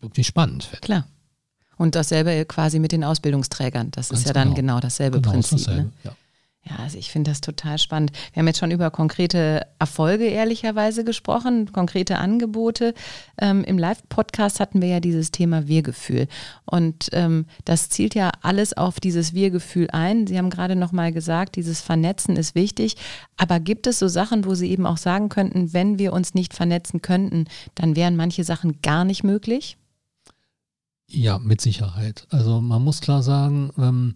wirklich 0.00 0.26
spannend 0.26 0.64
finden. 0.64 0.84
Klar. 0.84 1.06
Und 1.76 1.94
dasselbe 1.94 2.46
quasi 2.46 2.78
mit 2.78 2.92
den 2.92 3.04
Ausbildungsträgern. 3.04 3.90
Das 3.90 4.08
Ganz 4.08 4.22
ist 4.22 4.28
ja 4.28 4.32
dann 4.32 4.54
genau, 4.54 4.76
genau 4.76 4.80
dasselbe 4.80 5.20
genau 5.20 5.32
Prinzip. 5.32 5.58
Dasselbe, 5.58 5.82
ne? 5.82 5.92
ja. 6.04 6.12
Ja, 6.68 6.76
also 6.82 6.98
ich 6.98 7.10
finde 7.10 7.30
das 7.30 7.40
total 7.40 7.78
spannend. 7.78 8.12
Wir 8.32 8.40
haben 8.40 8.46
jetzt 8.46 8.58
schon 8.58 8.70
über 8.70 8.90
konkrete 8.90 9.66
Erfolge 9.78 10.24
ehrlicherweise 10.24 11.04
gesprochen, 11.04 11.72
konkrete 11.72 12.18
Angebote. 12.18 12.94
Ähm, 13.40 13.64
Im 13.64 13.78
Live-Podcast 13.78 14.60
hatten 14.60 14.82
wir 14.82 14.88
ja 14.88 15.00
dieses 15.00 15.30
Thema 15.30 15.66
Wir-Gefühl. 15.66 16.26
Und 16.66 17.08
ähm, 17.12 17.46
das 17.64 17.88
zielt 17.88 18.14
ja 18.14 18.32
alles 18.42 18.76
auf 18.76 19.00
dieses 19.00 19.32
Wir-Gefühl 19.32 19.88
ein. 19.92 20.26
Sie 20.26 20.36
haben 20.36 20.50
gerade 20.50 20.76
nochmal 20.76 21.12
gesagt, 21.12 21.56
dieses 21.56 21.80
Vernetzen 21.80 22.36
ist 22.36 22.54
wichtig. 22.54 22.96
Aber 23.36 23.60
gibt 23.60 23.86
es 23.86 23.98
so 23.98 24.08
Sachen, 24.08 24.44
wo 24.44 24.54
Sie 24.54 24.70
eben 24.70 24.84
auch 24.84 24.98
sagen 24.98 25.28
könnten, 25.28 25.72
wenn 25.72 25.98
wir 25.98 26.12
uns 26.12 26.34
nicht 26.34 26.52
vernetzen 26.52 27.00
könnten, 27.00 27.46
dann 27.76 27.96
wären 27.96 28.16
manche 28.16 28.44
Sachen 28.44 28.82
gar 28.82 29.04
nicht 29.04 29.24
möglich? 29.24 29.78
Ja, 31.10 31.38
mit 31.38 31.62
Sicherheit. 31.62 32.26
Also 32.30 32.60
man 32.60 32.82
muss 32.82 33.00
klar 33.00 33.22
sagen, 33.22 33.70
ähm, 33.78 34.14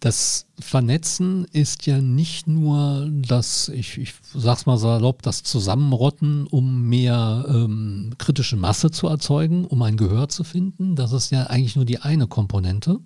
das 0.00 0.46
Vernetzen 0.58 1.46
ist 1.52 1.86
ja 1.86 2.00
nicht 2.00 2.46
nur 2.46 3.08
das, 3.10 3.68
ich, 3.70 3.98
ich 3.98 4.14
sag's 4.34 4.66
mal 4.66 4.76
salopp, 4.76 5.22
das 5.22 5.42
Zusammenrotten, 5.42 6.46
um 6.46 6.82
mehr 6.82 7.46
ähm, 7.48 8.12
kritische 8.18 8.56
Masse 8.56 8.90
zu 8.90 9.08
erzeugen, 9.08 9.64
um 9.64 9.80
ein 9.82 9.96
Gehör 9.96 10.28
zu 10.28 10.44
finden. 10.44 10.96
Das 10.96 11.12
ist 11.12 11.30
ja 11.30 11.44
eigentlich 11.44 11.76
nur 11.76 11.86
die 11.86 12.00
eine 12.00 12.26
Komponente. 12.26 13.00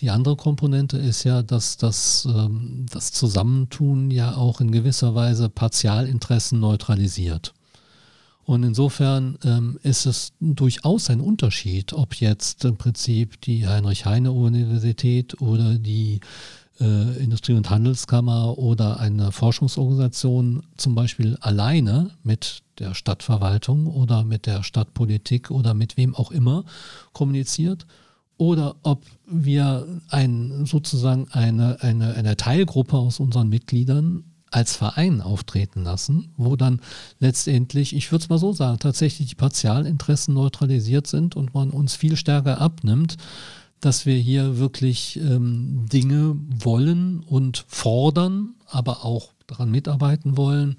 Die 0.00 0.10
andere 0.10 0.36
Komponente 0.36 0.98
ist 0.98 1.24
ja, 1.24 1.42
dass 1.42 1.76
das, 1.76 2.26
ähm, 2.30 2.86
das 2.90 3.12
Zusammentun 3.12 4.10
ja 4.10 4.36
auch 4.36 4.60
in 4.60 4.70
gewisser 4.70 5.14
Weise 5.14 5.48
Partialinteressen 5.48 6.60
neutralisiert. 6.60 7.54
Und 8.46 8.62
insofern 8.62 9.38
ähm, 9.44 9.76
ist 9.82 10.06
es 10.06 10.32
durchaus 10.38 11.10
ein 11.10 11.20
Unterschied, 11.20 11.92
ob 11.92 12.14
jetzt 12.14 12.64
im 12.64 12.76
Prinzip 12.76 13.40
die 13.40 13.66
Heinrich-Heine-Universität 13.66 15.40
oder 15.40 15.74
die 15.74 16.20
äh, 16.80 17.18
Industrie- 17.18 17.54
und 17.54 17.68
Handelskammer 17.70 18.56
oder 18.56 19.00
eine 19.00 19.32
Forschungsorganisation 19.32 20.62
zum 20.76 20.94
Beispiel 20.94 21.36
alleine 21.40 22.12
mit 22.22 22.62
der 22.78 22.94
Stadtverwaltung 22.94 23.88
oder 23.88 24.22
mit 24.22 24.46
der 24.46 24.62
Stadtpolitik 24.62 25.50
oder 25.50 25.74
mit 25.74 25.96
wem 25.96 26.14
auch 26.14 26.30
immer 26.30 26.64
kommuniziert 27.12 27.84
oder 28.38 28.76
ob 28.84 29.02
wir 29.26 29.86
ein, 30.10 30.66
sozusagen 30.66 31.26
eine, 31.32 31.78
eine, 31.80 32.14
eine 32.14 32.36
Teilgruppe 32.36 32.96
aus 32.96 33.18
unseren 33.18 33.48
Mitgliedern 33.48 34.22
als 34.56 34.74
Verein 34.74 35.20
auftreten 35.20 35.84
lassen, 35.84 36.32
wo 36.38 36.56
dann 36.56 36.80
letztendlich, 37.18 37.94
ich 37.94 38.10
würde 38.10 38.22
es 38.22 38.30
mal 38.30 38.38
so 38.38 38.54
sagen, 38.54 38.78
tatsächlich 38.78 39.28
die 39.28 39.34
Partialinteressen 39.34 40.32
neutralisiert 40.32 41.06
sind 41.06 41.36
und 41.36 41.52
man 41.52 41.68
uns 41.68 41.94
viel 41.94 42.16
stärker 42.16 42.58
abnimmt, 42.58 43.18
dass 43.80 44.06
wir 44.06 44.16
hier 44.16 44.56
wirklich 44.56 45.18
ähm, 45.18 45.84
Dinge 45.92 46.36
wollen 46.48 47.20
und 47.20 47.66
fordern, 47.68 48.54
aber 48.66 49.04
auch 49.04 49.34
daran 49.46 49.70
mitarbeiten 49.70 50.38
wollen, 50.38 50.76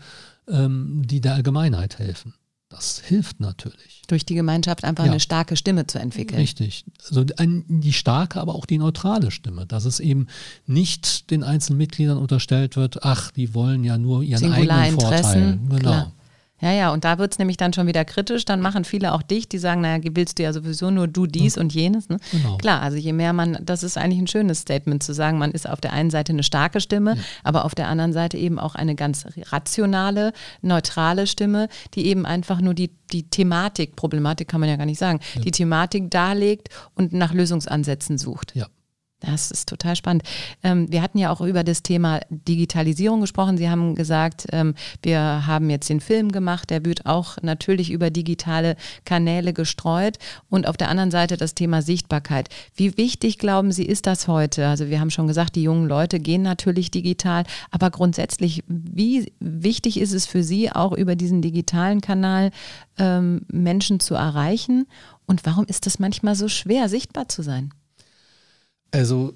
ähm, 0.47 1.03
die 1.05 1.21
der 1.21 1.35
Allgemeinheit 1.35 1.99
helfen. 1.99 2.33
Das 2.77 3.01
hilft 3.03 3.39
natürlich. 3.39 4.03
Durch 4.07 4.23
die 4.23 4.35
Gemeinschaft 4.35 4.83
einfach 4.83 5.05
ja. 5.05 5.11
eine 5.11 5.19
starke 5.19 5.55
Stimme 5.55 5.87
zu 5.87 5.97
entwickeln. 5.99 6.39
Richtig. 6.39 6.85
Also 7.03 7.23
die 7.23 7.93
starke, 7.93 8.39
aber 8.39 8.53
auch 8.53 8.67
die 8.67 8.77
neutrale 8.77 9.31
Stimme. 9.31 9.65
Dass 9.65 9.85
es 9.85 9.99
eben 9.99 10.27
nicht 10.67 11.31
den 11.31 11.43
einzelnen 11.43 11.79
Mitgliedern 11.79 12.19
unterstellt 12.19 12.75
wird, 12.75 13.03
ach, 13.03 13.31
die 13.31 13.55
wollen 13.55 13.83
ja 13.83 13.97
nur 13.97 14.21
ihren 14.21 14.53
eigenen 14.53 14.99
Vorteil. 14.99 15.59
Genau. 15.69 15.79
Klar. 15.79 16.13
Ja, 16.59 16.71
ja, 16.71 16.91
und 16.91 17.03
da 17.03 17.19
wird 17.19 17.33
es 17.33 17.39
nämlich 17.39 17.57
dann 17.57 17.73
schon 17.73 17.85
wieder 17.85 18.03
kritisch. 18.03 18.43
Dann 18.43 18.61
machen 18.61 18.83
viele 18.83 19.13
auch 19.13 19.21
dich, 19.21 19.47
die 19.47 19.59
sagen, 19.59 19.81
naja, 19.81 20.01
willst 20.13 20.39
du 20.39 20.43
ja 20.43 20.53
sowieso 20.53 20.89
nur 20.89 21.07
du 21.07 21.27
dies 21.27 21.55
mhm. 21.55 21.61
und 21.61 21.73
jenes. 21.73 22.09
Ne? 22.09 22.17
Genau. 22.31 22.57
Klar, 22.57 22.81
also 22.81 22.97
je 22.97 23.13
mehr 23.13 23.31
man, 23.33 23.59
das 23.61 23.83
ist 23.83 23.97
eigentlich 23.97 24.19
ein 24.19 24.27
schönes 24.27 24.59
Statement 24.61 25.03
zu 25.03 25.13
sagen, 25.13 25.37
man 25.37 25.51
ist 25.51 25.69
auf 25.69 25.81
der 25.81 25.93
einen 25.93 26.09
Seite 26.09 26.33
eine 26.33 26.43
starke 26.43 26.81
Stimme, 26.81 27.15
ja. 27.15 27.21
aber 27.43 27.65
auf 27.65 27.75
der 27.75 27.87
anderen 27.87 28.11
Seite 28.11 28.37
eben 28.37 28.57
auch 28.57 28.73
eine 28.73 28.95
ganz 28.95 29.25
rationale, 29.51 30.33
neutrale 30.61 31.27
Stimme, 31.27 31.67
die 31.93 32.07
eben 32.07 32.25
einfach 32.25 32.59
nur 32.59 32.73
die, 32.73 32.89
die 33.11 33.29
Thematik, 33.29 33.95
Problematik 33.95 34.47
kann 34.47 34.59
man 34.59 34.69
ja 34.69 34.77
gar 34.77 34.85
nicht 34.85 34.99
sagen, 34.99 35.19
ja. 35.35 35.41
die 35.41 35.51
Thematik 35.51 36.09
darlegt 36.09 36.69
und 36.95 37.13
nach 37.13 37.33
Lösungsansätzen 37.33 38.17
sucht. 38.17 38.55
Ja. 38.55 38.65
Das 39.19 39.49
ist 39.49 39.67
total 39.67 39.95
spannend. 39.95 40.21
Ähm, 40.61 40.91
wir 40.91 41.01
hatten 41.01 41.17
ja 41.17 41.31
auch 41.31 41.41
über 41.41 41.63
das 41.63 41.81
Thema 41.81 42.19
Digitalisierung 42.29 43.19
gesprochen. 43.19 43.57
Sie 43.57 43.67
haben 43.67 43.95
gesagt, 43.95 44.45
ähm, 44.51 44.75
wir 45.01 45.47
haben 45.47 45.71
jetzt 45.71 45.89
den 45.89 46.01
Film 46.01 46.31
gemacht, 46.31 46.69
der 46.69 46.85
wird 46.85 47.07
auch 47.07 47.37
natürlich 47.41 47.89
über 47.89 48.11
digitale 48.11 48.75
Kanäle 49.05 49.53
gestreut. 49.53 50.19
Und 50.49 50.67
auf 50.67 50.77
der 50.77 50.89
anderen 50.89 51.09
Seite 51.09 51.35
das 51.35 51.55
Thema 51.55 51.81
Sichtbarkeit. 51.81 52.49
Wie 52.75 52.95
wichtig, 52.97 53.39
glauben 53.39 53.71
Sie, 53.71 53.85
ist 53.85 54.05
das 54.05 54.27
heute? 54.27 54.67
Also 54.67 54.87
wir 54.87 54.99
haben 54.99 55.09
schon 55.09 55.27
gesagt, 55.27 55.55
die 55.55 55.63
jungen 55.63 55.87
Leute 55.87 56.19
gehen 56.19 56.43
natürlich 56.43 56.91
digital, 56.91 57.43
aber 57.71 57.89
grundsätzlich, 57.89 58.63
wie 58.67 59.33
wichtig 59.39 59.99
ist 59.99 60.13
es 60.13 60.27
für 60.27 60.43
Sie, 60.43 60.71
auch 60.71 60.91
über 60.93 61.15
diesen 61.15 61.41
digitalen 61.41 62.01
Kanal 62.01 62.51
ähm, 62.99 63.41
Menschen 63.51 63.99
zu 63.99 64.13
erreichen? 64.13 64.85
Und 65.25 65.43
warum 65.45 65.65
ist 65.65 65.87
es 65.87 65.97
manchmal 65.97 66.35
so 66.35 66.47
schwer, 66.47 66.87
sichtbar 66.87 67.27
zu 67.27 67.41
sein? 67.41 67.73
Also 68.91 69.33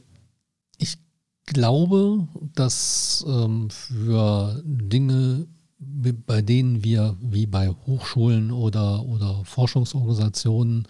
ich 0.77 0.97
glaube, 1.45 2.27
dass 2.55 3.25
ähm, 3.27 3.69
für 3.69 4.61
Dinge, 4.65 5.47
bei 5.79 6.41
denen 6.41 6.83
wir 6.83 7.17
wie 7.19 7.47
bei 7.47 7.69
Hochschulen 7.69 8.51
oder, 8.51 9.03
oder 9.05 9.43
Forschungsorganisationen 9.45 10.87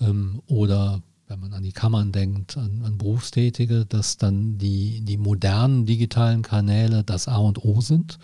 ähm, 0.00 0.42
oder 0.46 1.02
wenn 1.26 1.40
man 1.40 1.54
an 1.54 1.62
die 1.62 1.72
Kammern 1.72 2.12
denkt, 2.12 2.56
an, 2.56 2.82
an 2.84 2.98
Berufstätige, 2.98 3.86
dass 3.86 4.18
dann 4.18 4.58
die, 4.58 5.00
die 5.02 5.16
modernen 5.16 5.86
digitalen 5.86 6.42
Kanäle 6.42 7.02
das 7.02 7.28
A 7.28 7.38
und 7.38 7.64
O 7.64 7.80
sind. 7.80 8.18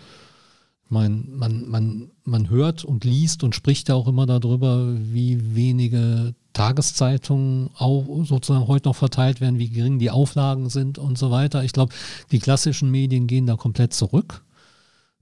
Meine, 0.87 1.15
man, 1.15 1.67
man, 1.67 2.11
man 2.23 2.49
hört 2.49 2.83
und 2.83 3.03
liest 3.03 3.43
und 3.43 3.55
spricht 3.55 3.89
ja 3.89 3.95
auch 3.95 4.07
immer 4.07 4.25
darüber, 4.25 4.93
wie 4.97 5.55
wenige 5.55 6.35
Tageszeitungen 6.53 7.69
auch 7.77 8.05
sozusagen 8.23 8.67
heute 8.67 8.89
noch 8.89 8.95
verteilt 8.95 9.41
werden, 9.41 9.59
wie 9.59 9.69
gering 9.69 9.99
die 9.99 10.11
Auflagen 10.11 10.69
sind 10.69 10.97
und 10.97 11.17
so 11.17 11.31
weiter. 11.31 11.63
Ich 11.63 11.71
glaube, 11.71 11.93
die 12.31 12.39
klassischen 12.39 12.91
Medien 12.91 13.27
gehen 13.27 13.47
da 13.47 13.55
komplett 13.55 13.93
zurück. 13.93 14.43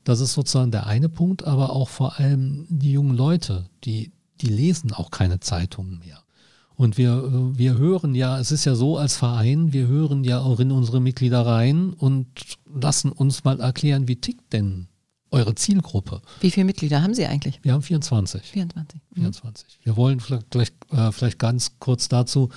Das 0.04 0.22
ist 0.22 0.34
sozusagen 0.34 0.72
der 0.72 0.88
eine 0.88 1.10
Punkt, 1.10 1.44
aber 1.46 1.74
auch 1.74 1.90
vor 1.90 2.20
allem 2.20 2.66
die 2.70 2.92
jungen 2.92 3.16
Leute, 3.16 3.70
die, 3.84 4.12
die 4.42 4.48
lesen 4.48 4.94
auch 4.94 5.12
keine 5.12 5.40
Zeitungen 5.40 6.00
mehr. 6.00 6.24
Und 6.76 6.98
wir, 6.98 7.26
wir 7.58 7.78
hören 7.78 8.16
ja, 8.16 8.40
es 8.40 8.52
ist 8.54 8.64
ja 8.64 8.74
so 8.74 8.98
als 8.98 9.18
Verein, 9.18 9.74
wir 9.74 9.88
hören 9.88 10.24
ja 10.24 10.40
auch 10.40 10.62
in 10.62 10.72
unsere 10.72 11.02
Mitglieder 11.02 11.46
rein 11.46 11.92
und 11.92 12.28
lassen 12.74 13.12
uns 13.12 13.44
mal 13.44 13.60
erklären, 13.60 14.08
wie 14.08 14.16
tickt 14.16 14.54
denn 14.54 14.88
eure 15.32 15.56
Zielgruppe. 15.56 16.22
Wie 16.42 16.52
viele 16.52 16.66
Mitglieder 16.66 17.02
haben 17.02 17.14
Sie 17.14 17.26
eigentlich? 17.26 17.60
Wir 17.62 17.74
haben 17.74 17.82
24. 17.82 18.42
24. 18.42 19.00
Mhm. 19.12 19.22
24. 19.22 19.80
Wir 19.84 19.96
wollen 19.96 20.20
vielleicht, 20.20 20.74
äh, 20.92 21.12
vielleicht 21.12 21.40
ganz 21.40 21.74
kurz 21.80 22.10
dazu, 22.10 22.50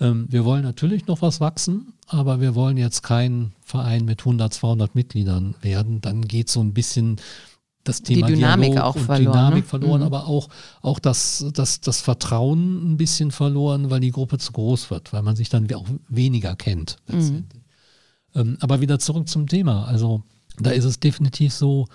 ähm, 0.00 0.26
wir 0.28 0.44
wollen 0.44 0.62
natürlich 0.62 1.06
noch 1.06 1.22
was 1.22 1.40
wachsen, 1.40 1.94
aber 2.06 2.40
wir 2.40 2.54
wollen 2.54 2.76
jetzt 2.76 3.02
kein 3.02 3.52
Verein 3.60 4.04
mit 4.04 4.20
100, 4.20 4.52
200 4.52 4.94
Mitgliedern 4.94 5.54
werden. 5.60 6.00
Dann 6.00 6.22
geht 6.22 6.50
so 6.50 6.60
ein 6.60 6.72
bisschen 6.72 7.16
das 7.84 8.02
Thema 8.02 8.26
Die 8.26 8.34
Dynamik 8.34 8.72
Dialog 8.72 8.86
auch 8.86 8.96
und 8.96 9.04
verloren. 9.04 9.32
Dynamik 9.32 9.64
ne? 9.64 9.68
verloren, 9.68 10.00
mhm. 10.00 10.06
aber 10.06 10.26
auch, 10.26 10.48
auch 10.82 10.98
das, 10.98 11.46
das, 11.54 11.80
das 11.80 12.00
Vertrauen 12.00 12.92
ein 12.92 12.96
bisschen 12.96 13.30
verloren, 13.30 13.90
weil 13.90 14.00
die 14.00 14.10
Gruppe 14.10 14.38
zu 14.38 14.52
groß 14.52 14.90
wird, 14.90 15.12
weil 15.12 15.22
man 15.22 15.36
sich 15.36 15.48
dann 15.48 15.72
auch 15.72 15.86
weniger 16.08 16.54
kennt. 16.54 16.96
Mhm. 17.08 17.46
Ähm, 18.34 18.56
aber 18.60 18.80
wieder 18.80 18.98
zurück 18.98 19.28
zum 19.28 19.46
Thema. 19.46 19.86
Also 19.86 20.22
da 20.60 20.70
ist 20.70 20.84
es 20.84 21.00
definitiv 21.00 21.52
so, 21.52 21.86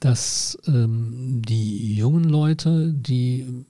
dass 0.00 0.58
ähm, 0.66 1.42
die 1.46 1.94
jungen 1.94 2.24
Leute, 2.24 2.92
die, 2.92 3.64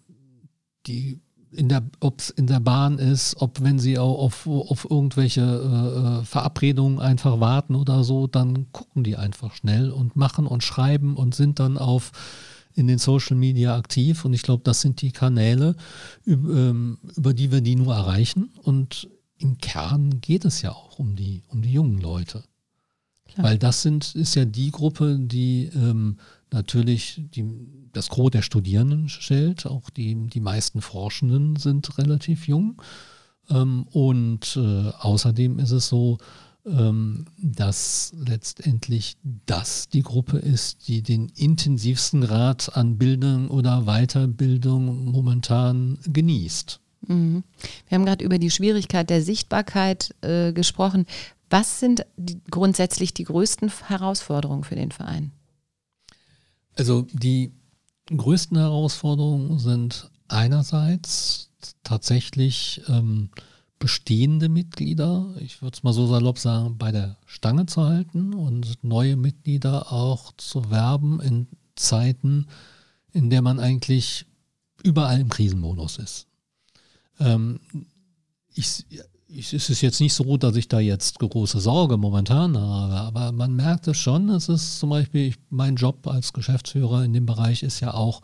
die 0.87 1.21
in 1.53 1.69
der, 1.69 1.83
ob 2.01 2.21
es 2.21 2.31
in 2.31 2.47
der 2.47 2.61
Bahn 2.61 2.99
ist, 2.99 3.37
ob 3.41 3.63
wenn 3.63 3.79
sie 3.79 3.99
auch 3.99 4.19
auf, 4.19 4.47
auf 4.47 4.87
irgendwelche 4.91 5.41
äh, 5.43 6.21
äh, 6.21 6.25
Verabredungen 6.25 6.99
einfach 6.99 7.41
warten 7.41 7.75
oder 7.75 8.05
so, 8.05 8.27
dann 8.27 8.71
gucken 8.73 9.05
die 9.05 9.17
einfach 9.17 9.55
schnell 9.55 9.91
und 9.91 10.17
machen 10.17 10.47
und 10.47 10.65
schreiben 10.65 11.17
und 11.17 11.35
sind 11.35 11.61
dann 11.61 11.79
auf 11.79 12.11
in 12.75 12.89
den 12.89 12.99
Social 12.99 13.37
Media 13.37 13.77
aktiv. 13.77 14.25
Und 14.25 14.33
ich 14.33 14.43
glaube, 14.43 14.63
das 14.65 14.81
sind 14.81 15.01
die 15.01 15.13
Kanäle, 15.13 15.77
über, 16.25 16.55
ähm, 16.55 16.99
über 17.17 17.33
die 17.33 17.53
wir 17.53 17.61
die 17.61 17.77
nur 17.77 17.95
erreichen. 17.95 18.51
Und 18.63 19.09
im 19.39 19.59
Kern 19.59 20.21
geht 20.21 20.45
es 20.45 20.63
ja 20.63 20.73
auch 20.73 20.99
um 20.99 21.15
die, 21.15 21.43
um 21.49 21.63
die 21.63 21.73
jungen 21.73 22.01
Leute. 22.01 22.43
Klar. 23.35 23.47
Weil 23.47 23.59
das 23.59 23.83
sind, 23.83 24.15
ist 24.15 24.37
ja 24.37 24.45
die 24.45 24.71
Gruppe, 24.71 25.19
die 25.21 25.71
ähm, 25.75 26.19
natürlich 26.53 27.21
die, 27.35 27.45
das 27.93 28.09
Gros 28.09 28.31
der 28.31 28.43
Studierenden 28.43 29.09
stellt. 29.09 29.67
Auch 29.67 29.91
die, 29.91 30.15
die 30.29 30.41
meisten 30.41 30.81
Forschenden 30.81 31.57
sind 31.57 31.99
relativ 31.99 32.47
jung. 32.47 32.81
Ähm, 33.51 33.87
und 33.91 34.57
äh, 34.57 34.91
außerdem 35.01 35.59
ist 35.59 35.73
es 35.73 35.89
so, 35.89 36.19
ähm, 36.67 37.27
dass 37.37 38.15
letztendlich 38.17 39.17
das 39.47 39.89
die 39.89 40.03
Gruppe 40.03 40.39
ist, 40.39 40.89
die 40.89 41.03
den 41.03 41.29
intensivsten 41.35 42.23
Grad 42.23 42.77
an 42.77 42.97
Bildung 42.97 43.49
oder 43.49 43.83
Weiterbildung 43.83 45.11
momentan 45.11 45.99
genießt. 46.07 46.81
Mhm. 47.07 47.45
Wir 47.89 47.97
haben 47.97 48.07
gerade 48.07 48.25
über 48.25 48.39
die 48.39 48.51
Schwierigkeit 48.51 49.11
der 49.11 49.23
Sichtbarkeit 49.23 50.15
äh, 50.23 50.53
gesprochen. 50.53 51.07
Was 51.51 51.81
sind 51.81 52.07
die, 52.17 52.41
grundsätzlich 52.51 53.15
die 53.15 53.25
größten 53.25 53.71
Herausforderungen 53.87 54.65
für 54.65 54.77
den 54.77 54.91
Verein? 54.91 55.33
Also 56.77 57.07
die 57.13 57.53
größten 58.07 58.57
Herausforderungen 58.57 59.59
sind 59.59 60.11
einerseits 60.29 61.51
tatsächlich 61.83 62.83
ähm, 62.89 63.31
bestehende 63.79 64.49
Mitglieder, 64.49 65.35
ich 65.41 65.61
würde 65.61 65.77
es 65.77 65.83
mal 65.83 65.93
so 65.93 66.07
salopp 66.07 66.39
sagen, 66.39 66.79
bei 66.79 66.91
der 66.91 67.19
Stange 67.27 67.67
zu 67.67 67.85
halten 67.85 68.35
und 68.35 68.83
neue 68.83 69.17
Mitglieder 69.17 69.93
auch 69.93 70.33
zu 70.37 70.71
werben 70.71 71.21
in 71.21 71.49
Zeiten, 71.77 72.47
in 73.13 73.31
der 73.31 73.43
man 73.43 73.61
eigentlich 73.61 74.27
überall 74.83 75.21
im 75.21 75.29
Krisenmodus 75.29 75.99
ist. 75.99 76.27
Ähm, 77.19 77.61
ich, 78.55 78.87
es 79.37 79.53
ist 79.53 79.81
jetzt 79.81 80.01
nicht 80.01 80.15
so, 80.15 80.37
dass 80.37 80.57
ich 80.57 80.69
da 80.69 80.81
jetzt 80.81 81.19
große 81.19 81.61
Sorge 81.61 81.97
momentan 81.97 82.57
habe, 82.57 82.95
aber 82.95 83.33
man 83.33 83.55
merkt 83.55 83.89
es 83.89 83.97
schon. 83.97 84.29
Es 84.31 84.49
ist 84.49 84.79
zum 84.79 84.91
Beispiel 84.91 85.29
ich, 85.29 85.37
mein 85.51 85.77
Job 85.77 86.07
als 86.07 86.33
Geschäftsführer 86.33 87.05
in 87.05 87.13
dem 87.13 87.27
Bereich 87.27 87.63
ist 87.63 87.81
ja 87.81 87.95
auch, 87.95 88.21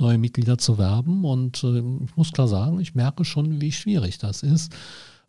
neue 0.00 0.18
Mitglieder 0.18 0.58
zu 0.58 0.78
werben. 0.78 1.24
Und 1.24 1.62
äh, 1.62 1.78
ich 1.78 2.16
muss 2.16 2.32
klar 2.32 2.48
sagen, 2.48 2.80
ich 2.80 2.94
merke 2.94 3.24
schon, 3.24 3.60
wie 3.60 3.70
schwierig 3.70 4.18
das 4.18 4.42
ist, 4.42 4.72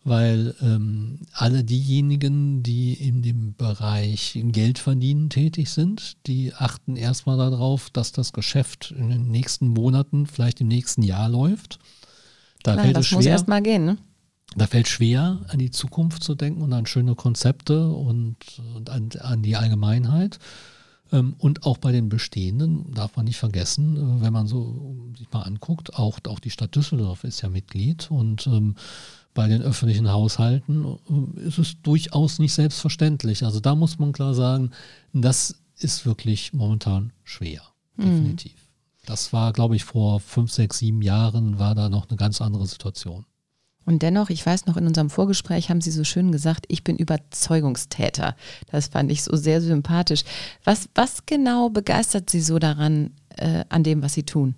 weil 0.04 0.56
ähm, 0.62 1.20
alle 1.34 1.64
diejenigen, 1.64 2.64
die 2.64 2.94
in 2.94 3.22
dem 3.22 3.54
Bereich 3.56 4.40
Geld 4.46 4.80
verdienen 4.80 5.30
tätig 5.30 5.70
sind, 5.70 6.18
die 6.26 6.54
achten 6.56 6.96
erstmal 6.96 7.38
darauf, 7.38 7.92
dass 7.92 8.12
das 8.12 8.34
Geschäft 8.34 8.94
in 8.98 9.10
den 9.10 9.30
nächsten 9.30 9.68
Monaten, 9.68 10.26
vielleicht 10.26 10.62
im 10.62 10.68
nächsten 10.68 11.04
Jahr 11.04 11.30
läuft. 11.30 11.78
Da 12.64 12.74
Klar, 12.74 12.86
fällt 12.86 12.96
das 12.96 13.02
es 13.02 13.08
schwer. 13.10 13.18
muss 13.18 13.26
erstmal 13.26 13.62
gehen. 13.62 13.86
Ne? 13.86 13.98
Da 14.56 14.68
fällt 14.68 14.88
schwer, 14.88 15.40
an 15.48 15.60
die 15.60 15.72
Zukunft 15.72 16.24
zu 16.24 16.36
denken 16.36 16.62
und 16.62 16.74
an 16.74 16.86
schöne 16.86 17.16
Konzepte 17.16 17.88
und, 17.88 18.36
und 18.76 18.90
an, 18.90 19.10
an, 19.20 19.42
die 19.42 19.56
Allgemeinheit. 19.56 20.40
Ähm, 21.12 21.36
und 21.38 21.64
auch 21.64 21.78
bei 21.78 21.92
den 21.92 22.10
Bestehenden 22.10 22.94
darf 22.94 23.16
man 23.16 23.26
nicht 23.26 23.38
vergessen, 23.38 23.96
äh, 23.96 24.22
wenn 24.22 24.34
man 24.34 24.48
so 24.48 25.14
sich 25.18 25.32
mal 25.32 25.44
anguckt, 25.44 25.96
auch, 25.96 26.20
auch 26.28 26.40
die 26.40 26.50
Stadt 26.50 26.76
Düsseldorf 26.76 27.24
ist 27.24 27.42
ja 27.42 27.50
Mitglied 27.50 28.12
und 28.12 28.48
ähm, 28.48 28.76
bei 29.34 29.48
den 29.48 29.62
öffentlichen 29.62 30.12
Haushalten 30.12 30.98
äh, 31.38 31.42
ist 31.48 31.58
es 31.58 31.82
durchaus 31.82 32.40
nicht 32.40 32.54
selbstverständlich. 32.54 33.46
Also 33.46 33.62
da 33.62 33.76
muss 33.76 34.00
man 34.00 34.12
klar 34.12 34.34
sagen, 34.34 34.72
das 35.14 35.56
ist 35.78 36.06
wirklich 36.06 36.52
momentan 36.52 37.14
schwer, 37.24 37.62
mhm. 37.96 38.04
definitiv. 38.04 38.54
Mhm. 38.54 38.58
Das 39.06 39.34
war, 39.34 39.54
glaube 39.54 39.76
ich, 39.76 39.84
vor 39.86 40.20
fünf, 40.20 40.52
sechs, 40.52 40.80
sieben 40.80 41.02
Jahren 41.02 41.58
war 41.58 41.74
da 41.74 41.90
noch 41.90 42.10
eine 42.10 42.18
ganz 42.18 42.42
andere 42.42 42.68
Situation. 42.68 43.26
Und 43.86 44.02
dennoch, 44.04 44.30
ich 44.30 44.46
weiß 44.46 44.68
noch, 44.68 44.78
in 44.78 44.88
unserem 44.88 45.10
Vorgespräch 45.10 45.70
haben 45.70 45.82
Sie 45.82 45.92
so 45.92 46.04
schön 46.04 46.32
gesagt, 46.32 46.66
ich 46.68 46.84
bin 46.84 46.98
Überzeugungstäter. 46.98 48.36
Das 48.72 48.88
fand 48.88 49.12
ich 49.12 49.24
so 49.24 49.36
sehr 49.36 49.62
sympathisch. 49.62 50.24
Was, 50.64 50.90
was 50.94 51.26
genau 51.26 51.70
begeistert 51.70 52.30
Sie 52.30 52.42
so 52.42 52.60
daran, 52.60 53.12
äh, 53.38 53.66
an 53.70 53.84
dem, 53.84 54.04
was 54.04 54.14
Sie 54.14 54.24
tun? 54.24 54.56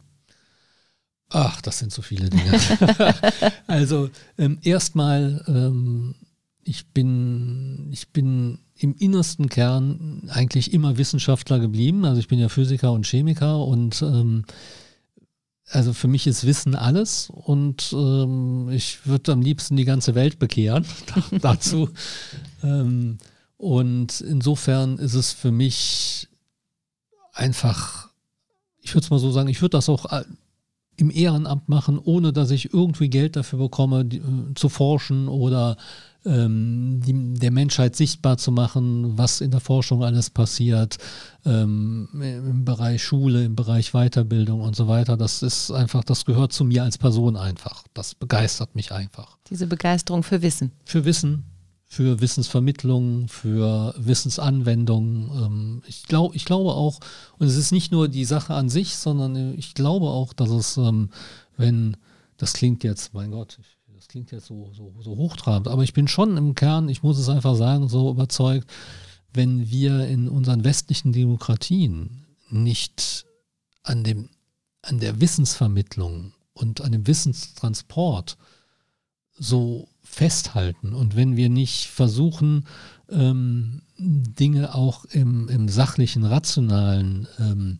Ach, 1.29 1.61
das 1.61 1.79
sind 1.79 1.91
so 1.91 2.01
viele 2.01 2.29
Dinge. 2.29 2.51
also 3.67 4.09
ähm, 4.37 4.59
erstmal 4.61 5.43
ähm, 5.47 6.15
ich 6.63 6.87
bin, 6.87 7.89
ich 7.91 8.09
bin 8.09 8.59
im 8.77 8.95
innersten 8.97 9.49
Kern 9.49 10.29
eigentlich 10.29 10.73
immer 10.73 10.97
Wissenschaftler 10.97 11.59
geblieben. 11.59 12.05
Also 12.05 12.19
ich 12.19 12.27
bin 12.27 12.39
ja 12.39 12.49
Physiker 12.49 12.91
und 12.91 13.05
Chemiker 13.05 13.59
und 13.65 14.01
ähm, 14.01 14.45
also 15.69 15.93
für 15.93 16.07
mich 16.07 16.27
ist 16.27 16.45
Wissen 16.45 16.75
alles 16.75 17.29
und 17.29 17.93
ähm, 17.93 18.69
ich 18.69 19.05
würde 19.07 19.31
am 19.31 19.41
liebsten 19.41 19.75
die 19.75 19.85
ganze 19.85 20.15
Welt 20.15 20.39
bekehren 20.39 20.85
dazu. 21.41 21.89
Ähm, 22.65 23.17
und 23.57 24.21
insofern 24.21 24.97
ist 24.97 25.15
es 25.15 25.33
für 25.33 25.51
mich 25.51 26.29
einfach, 27.33 28.09
ich 28.79 28.95
würde 28.95 29.03
es 29.03 29.09
mal 29.09 29.19
so 29.19 29.31
sagen, 29.31 29.49
ich 29.49 29.61
würde 29.61 29.77
das 29.77 29.89
auch 29.89 30.09
äh, 30.13 30.23
im 30.95 31.11
Ehrenamt 31.11 31.67
machen, 31.67 31.99
ohne 31.99 32.31
dass 32.31 32.51
ich 32.51 32.73
irgendwie 32.73 33.09
Geld 33.09 33.35
dafür 33.35 33.59
bekomme, 33.59 34.05
die, 34.05 34.19
äh, 34.19 34.53
zu 34.55 34.69
forschen 34.69 35.27
oder 35.27 35.75
ähm, 36.25 37.01
die, 37.05 37.33
der 37.39 37.51
Menschheit 37.51 37.95
sichtbar 37.95 38.37
zu 38.37 38.51
machen, 38.51 39.17
was 39.17 39.41
in 39.41 39.51
der 39.51 39.59
Forschung 39.59 40.03
alles 40.03 40.29
passiert, 40.29 40.97
ähm, 41.45 42.07
im 42.13 42.65
Bereich 42.65 43.03
Schule, 43.03 43.43
im 43.43 43.55
Bereich 43.55 43.91
Weiterbildung 43.91 44.61
und 44.61 44.75
so 44.75 44.87
weiter. 44.87 45.17
Das 45.17 45.43
ist 45.43 45.71
einfach, 45.71 46.03
das 46.03 46.25
gehört 46.25 46.53
zu 46.53 46.63
mir 46.63 46.83
als 46.83 46.97
Person 46.97 47.35
einfach. 47.35 47.83
Das 47.93 48.15
begeistert 48.15 48.75
mich 48.75 48.91
einfach. 48.91 49.37
Diese 49.49 49.67
Begeisterung 49.67 50.23
für 50.23 50.41
Wissen. 50.41 50.71
Für 50.85 51.05
Wissen, 51.05 51.45
für 51.85 52.21
Wissensvermittlung, 52.21 53.27
für 53.27 53.93
Wissensanwendung. 53.97 55.31
Ähm, 55.35 55.81
ich, 55.87 56.03
glaub, 56.03 56.35
ich 56.35 56.45
glaube 56.45 56.71
auch, 56.71 56.99
und 57.37 57.47
es 57.47 57.55
ist 57.55 57.71
nicht 57.71 57.91
nur 57.91 58.07
die 58.07 58.25
Sache 58.25 58.53
an 58.53 58.69
sich, 58.69 58.95
sondern 58.95 59.53
ich 59.57 59.73
glaube 59.73 60.07
auch, 60.07 60.33
dass 60.33 60.49
es, 60.49 60.77
ähm, 60.77 61.09
wenn, 61.57 61.97
das 62.37 62.53
klingt 62.53 62.83
jetzt, 62.83 63.13
mein 63.13 63.31
Gott, 63.31 63.57
das 63.59 63.65
klingt 64.13 64.31
jetzt 64.31 64.45
so, 64.45 64.69
so, 64.73 64.93
so 65.01 65.17
hochtrabend, 65.17 65.67
aber 65.67 65.81
ich 65.81 65.93
bin 65.93 66.07
schon 66.07 66.37
im 66.37 66.53
Kern, 66.53 66.87
ich 66.87 67.01
muss 67.01 67.17
es 67.17 67.29
einfach 67.29 67.55
sagen, 67.55 67.89
so 67.89 68.11
überzeugt, 68.11 68.71
wenn 69.33 69.71
wir 69.71 70.05
in 70.05 70.29
unseren 70.29 70.63
westlichen 70.63 71.13
Demokratien 71.13 72.23
nicht 72.47 73.25
an, 73.81 74.03
dem, 74.03 74.29
an 74.83 74.99
der 74.99 75.19
Wissensvermittlung 75.19 76.33
und 76.53 76.81
an 76.81 76.91
dem 76.91 77.07
Wissenstransport 77.07 78.37
so 79.35 79.89
festhalten 80.03 80.93
und 80.93 81.15
wenn 81.15 81.35
wir 81.35 81.49
nicht 81.49 81.87
versuchen, 81.87 82.67
ähm, 83.09 83.81
Dinge 83.97 84.75
auch 84.75 85.05
im, 85.05 85.49
im 85.49 85.67
sachlichen, 85.69 86.23
rationalen 86.23 87.27
ähm, 87.39 87.79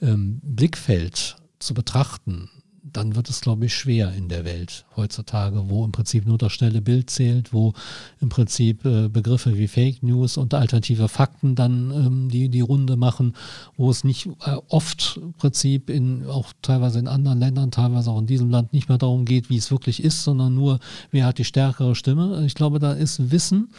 ähm, 0.00 0.40
Blickfeld 0.42 1.36
zu 1.58 1.74
betrachten, 1.74 2.48
dann 2.92 3.16
wird 3.16 3.28
es, 3.28 3.40
glaube 3.40 3.66
ich, 3.66 3.74
schwer 3.74 4.12
in 4.12 4.28
der 4.28 4.44
Welt 4.44 4.84
heutzutage, 4.96 5.68
wo 5.68 5.84
im 5.84 5.92
Prinzip 5.92 6.26
nur 6.26 6.38
das 6.38 6.52
schnelle 6.52 6.80
Bild 6.80 7.10
zählt, 7.10 7.52
wo 7.52 7.72
im 8.20 8.28
Prinzip 8.28 8.84
äh, 8.84 9.08
Begriffe 9.08 9.58
wie 9.58 9.68
Fake 9.68 10.02
News 10.02 10.36
und 10.36 10.54
alternative 10.54 11.08
Fakten 11.08 11.54
dann 11.54 11.90
ähm, 11.90 12.28
die, 12.28 12.48
die 12.48 12.60
Runde 12.60 12.96
machen, 12.96 13.34
wo 13.76 13.90
es 13.90 14.04
nicht 14.04 14.26
äh, 14.44 14.56
oft 14.68 15.18
im 15.20 15.32
Prinzip 15.32 15.90
in, 15.90 16.26
auch 16.26 16.52
teilweise 16.62 16.98
in 16.98 17.08
anderen 17.08 17.38
Ländern, 17.38 17.70
teilweise 17.70 18.10
auch 18.10 18.20
in 18.20 18.26
diesem 18.26 18.50
Land 18.50 18.72
nicht 18.72 18.88
mehr 18.88 18.98
darum 18.98 19.24
geht, 19.24 19.50
wie 19.50 19.56
es 19.56 19.70
wirklich 19.70 20.02
ist, 20.02 20.22
sondern 20.22 20.54
nur, 20.54 20.78
wer 21.10 21.26
hat 21.26 21.38
die 21.38 21.44
stärkere 21.44 21.94
Stimme. 21.94 22.44
Ich 22.46 22.54
glaube, 22.54 22.78
da 22.78 22.92
ist 22.92 23.30
Wissen 23.30 23.70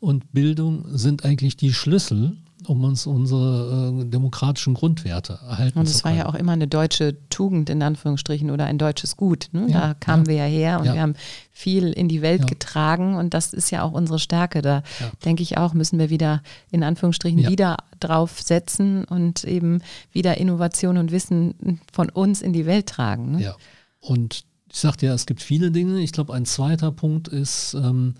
und 0.00 0.32
Bildung 0.32 0.84
sind 0.96 1.24
eigentlich 1.24 1.56
die 1.56 1.72
Schlüssel, 1.72 2.36
um 2.66 2.82
uns 2.84 3.06
unsere 3.06 3.92
äh, 4.00 4.04
demokratischen 4.04 4.74
Grundwerte 4.74 5.34
erhalten 5.34 5.56
zu 5.56 5.72
können. 5.74 5.86
Und 5.86 5.88
es 5.88 6.04
war 6.04 6.12
ja 6.12 6.26
auch 6.26 6.34
immer 6.34 6.52
eine 6.52 6.66
deutsche 6.66 7.16
Tugend 7.30 7.70
in 7.70 7.82
Anführungsstrichen 7.82 8.50
oder 8.50 8.64
ein 8.64 8.78
deutsches 8.78 9.16
Gut. 9.16 9.48
Ne? 9.52 9.66
Ja, 9.68 9.88
da 9.88 9.94
kamen 9.94 10.24
ja. 10.24 10.28
wir 10.28 10.36
ja 10.36 10.44
her 10.44 10.80
und 10.80 10.86
ja. 10.86 10.94
wir 10.94 11.02
haben 11.02 11.14
viel 11.52 11.92
in 11.92 12.08
die 12.08 12.20
Welt 12.22 12.46
getragen 12.46 13.16
und 13.16 13.32
das 13.34 13.52
ist 13.52 13.70
ja 13.70 13.82
auch 13.82 13.92
unsere 13.92 14.18
Stärke. 14.18 14.60
Da 14.62 14.82
denke 15.24 15.42
ich 15.42 15.56
auch, 15.56 15.72
müssen 15.72 15.98
wir 15.98 16.10
wieder 16.10 16.42
in 16.70 16.82
Anführungsstrichen 16.82 17.48
wieder 17.48 17.76
drauf 18.00 18.40
setzen 18.40 19.04
und 19.04 19.44
eben 19.44 19.80
wieder 20.12 20.38
Innovation 20.38 20.98
und 20.98 21.12
Wissen 21.12 21.80
von 21.92 22.10
uns 22.10 22.42
in 22.42 22.52
die 22.52 22.66
Welt 22.66 22.86
tragen. 22.86 23.32
Ne? 23.32 23.42
Ja. 23.42 23.56
Und 24.00 24.44
ich 24.70 24.78
sagte 24.78 25.06
ja, 25.06 25.14
es 25.14 25.26
gibt 25.26 25.42
viele 25.42 25.70
Dinge. 25.70 26.00
Ich 26.00 26.12
glaube, 26.12 26.34
ein 26.34 26.44
zweiter 26.44 26.92
Punkt 26.92 27.28
ist, 27.28 27.74
ähm, 27.74 28.14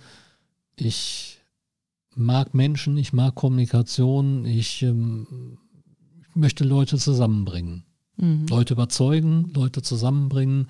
ich 0.76 1.37
mag 2.18 2.54
Menschen, 2.54 2.96
ich 2.96 3.12
mag 3.12 3.34
Kommunikation, 3.34 4.44
ich 4.44 4.82
ähm, 4.82 5.58
möchte 6.34 6.64
Leute 6.64 6.98
zusammenbringen. 6.98 7.84
Mhm. 8.16 8.46
Leute 8.48 8.74
überzeugen, 8.74 9.50
Leute 9.54 9.82
zusammenbringen 9.82 10.68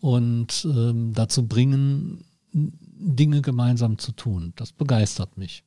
und 0.00 0.66
ähm, 0.70 1.12
dazu 1.14 1.46
bringen, 1.46 2.24
Dinge 2.52 3.42
gemeinsam 3.42 3.98
zu 3.98 4.12
tun. 4.12 4.52
Das 4.56 4.72
begeistert 4.72 5.38
mich. 5.38 5.64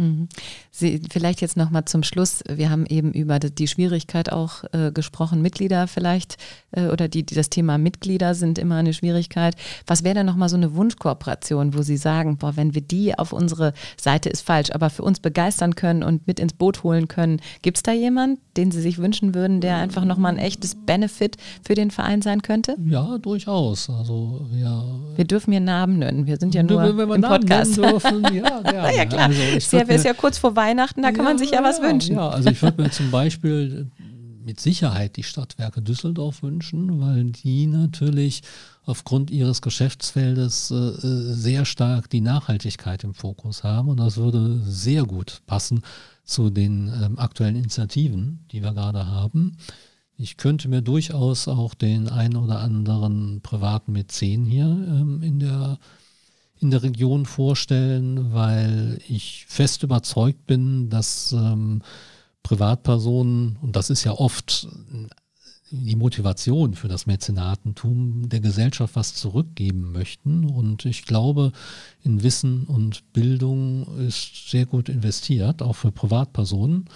Mhm. 0.00 0.28
Sie, 0.70 1.02
vielleicht 1.10 1.42
jetzt 1.42 1.58
nochmal 1.58 1.84
zum 1.84 2.02
Schluss. 2.02 2.42
Wir 2.48 2.70
haben 2.70 2.86
eben 2.86 3.12
über 3.12 3.38
die 3.38 3.68
Schwierigkeit 3.68 4.32
auch 4.32 4.64
äh, 4.72 4.92
gesprochen, 4.92 5.42
Mitglieder 5.42 5.86
vielleicht 5.88 6.38
äh, 6.72 6.86
oder 6.86 7.06
die, 7.06 7.24
die, 7.24 7.34
das 7.34 7.50
Thema 7.50 7.76
Mitglieder 7.76 8.34
sind 8.34 8.58
immer 8.58 8.76
eine 8.76 8.94
Schwierigkeit. 8.94 9.56
Was 9.86 10.02
wäre 10.02 10.14
denn 10.14 10.26
nochmal 10.26 10.48
so 10.48 10.56
eine 10.56 10.74
Wunschkooperation, 10.74 11.74
wo 11.74 11.82
Sie 11.82 11.98
sagen, 11.98 12.38
boah, 12.38 12.56
wenn 12.56 12.74
wir 12.74 12.80
die 12.80 13.18
auf 13.18 13.34
unsere 13.34 13.74
Seite 14.00 14.30
ist 14.30 14.40
falsch, 14.40 14.70
aber 14.72 14.88
für 14.88 15.02
uns 15.02 15.20
begeistern 15.20 15.74
können 15.74 16.02
und 16.02 16.26
mit 16.26 16.40
ins 16.40 16.54
Boot 16.54 16.82
holen 16.82 17.06
können, 17.06 17.42
gibt 17.60 17.76
es 17.76 17.82
da 17.82 17.92
jemanden, 17.92 18.40
den 18.60 18.70
Sie 18.70 18.80
sich 18.82 18.98
wünschen 18.98 19.34
würden, 19.34 19.62
der 19.62 19.76
einfach 19.78 20.04
nochmal 20.04 20.32
ein 20.32 20.38
echtes 20.38 20.74
Benefit 20.74 21.38
für 21.66 21.74
den 21.74 21.90
Verein 21.90 22.20
sein 22.20 22.42
könnte? 22.42 22.76
Ja, 22.84 23.16
durchaus. 23.16 23.88
Also 23.88 24.46
ja. 24.54 24.84
Wir 25.16 25.24
dürfen 25.24 25.52
hier 25.52 25.60
Namen 25.60 25.98
nennen. 26.00 26.26
Wir 26.26 26.36
sind 26.36 26.54
ja 26.54 26.62
nur 26.62 26.82
wenn 26.82 26.96
wir 26.96 27.14
im 27.14 27.20
Namen 27.22 27.40
Podcast. 27.40 27.78
Dürfen, 27.78 28.22
ja, 28.34 28.60
gerne. 28.62 28.96
ja, 28.96 29.06
klar. 29.06 29.28
Also 29.28 29.40
ich 29.56 29.72
ja, 29.72 29.80
ist 29.80 30.04
ja 30.04 30.12
kurz 30.12 30.36
vor 30.36 30.56
Weihnachten, 30.56 31.02
da 31.02 31.10
kann 31.10 31.24
ja, 31.24 31.30
man 31.30 31.38
sich 31.38 31.52
ja, 31.52 31.64
was 31.64 31.80
wünschen. 31.80 32.16
Ja, 32.16 32.28
also 32.28 32.50
ich 32.50 32.60
würde 32.60 32.82
mir 32.82 32.90
zum 32.90 33.10
Beispiel 33.10 33.90
mit 34.44 34.60
Sicherheit 34.60 35.16
die 35.16 35.22
Stadtwerke 35.22 35.80
Düsseldorf 35.80 36.42
wünschen, 36.42 37.00
weil 37.00 37.24
die 37.24 37.66
natürlich 37.66 38.42
aufgrund 38.84 39.30
ihres 39.30 39.62
Geschäftsfeldes 39.62 40.70
äh, 40.70 40.92
sehr 41.00 41.64
stark 41.64 42.10
die 42.10 42.20
Nachhaltigkeit 42.20 43.04
im 43.04 43.14
Fokus 43.14 43.64
haben 43.64 43.88
und 43.88 43.98
das 43.98 44.16
würde 44.18 44.60
sehr 44.64 45.04
gut 45.04 45.40
passen 45.46 45.82
zu 46.30 46.50
den 46.50 46.92
ähm, 47.02 47.18
aktuellen 47.18 47.56
Initiativen, 47.56 48.44
die 48.52 48.62
wir 48.62 48.72
gerade 48.72 49.06
haben. 49.06 49.56
Ich 50.16 50.36
könnte 50.36 50.68
mir 50.68 50.82
durchaus 50.82 51.48
auch 51.48 51.74
den 51.74 52.08
einen 52.08 52.36
oder 52.36 52.60
anderen 52.60 53.40
privaten 53.42 53.92
Mäzen 53.92 54.44
hier 54.44 54.66
ähm, 54.66 55.22
in 55.22 55.40
der 55.40 55.78
in 56.60 56.70
der 56.70 56.82
Region 56.82 57.24
vorstellen, 57.24 58.34
weil 58.34 58.98
ich 59.08 59.46
fest 59.48 59.82
überzeugt 59.82 60.46
bin, 60.46 60.90
dass 60.90 61.32
ähm, 61.32 61.80
Privatpersonen, 62.42 63.56
und 63.62 63.76
das 63.76 63.88
ist 63.88 64.04
ja 64.04 64.12
oft 64.12 64.68
die 65.70 65.96
Motivation 65.96 66.74
für 66.74 66.88
das 66.88 67.06
Mäzenatentum, 67.06 68.28
der 68.28 68.40
Gesellschaft 68.40 68.96
was 68.96 69.14
zurückgeben 69.14 69.92
möchten. 69.92 70.44
Und 70.44 70.84
ich 70.84 71.04
glaube, 71.04 71.52
in 72.02 72.22
Wissen 72.22 72.64
und 72.64 73.12
Bildung 73.12 73.86
ist 73.98 74.50
sehr 74.50 74.66
gut 74.66 74.88
investiert, 74.88 75.62
auch 75.62 75.74
für 75.76 75.92
Privatpersonen. 75.92 76.86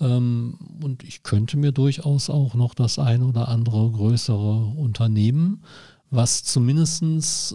Ähm, 0.00 0.58
und 0.82 1.02
ich 1.02 1.22
könnte 1.22 1.56
mir 1.56 1.72
durchaus 1.72 2.30
auch 2.30 2.54
noch 2.54 2.74
das 2.74 2.98
ein 2.98 3.22
oder 3.22 3.48
andere 3.48 3.90
größere 3.90 4.64
Unternehmen, 4.76 5.62
was 6.10 6.44
zumindest 6.44 7.02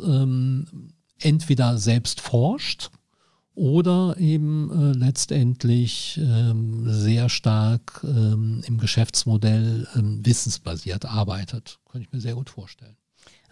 ähm, 0.05 0.65
entweder 1.19 1.77
selbst 1.77 2.21
forscht 2.21 2.91
oder 3.55 4.15
eben 4.17 4.71
äh, 4.71 4.97
letztendlich 4.97 6.19
ähm, 6.21 6.83
sehr 6.87 7.29
stark 7.29 8.01
ähm, 8.03 8.63
im 8.65 8.77
Geschäftsmodell 8.77 9.87
ähm, 9.95 10.25
wissensbasiert 10.25 11.05
arbeitet. 11.05 11.79
Könnte 11.91 12.07
ich 12.07 12.13
mir 12.13 12.21
sehr 12.21 12.35
gut 12.35 12.49
vorstellen. 12.49 12.95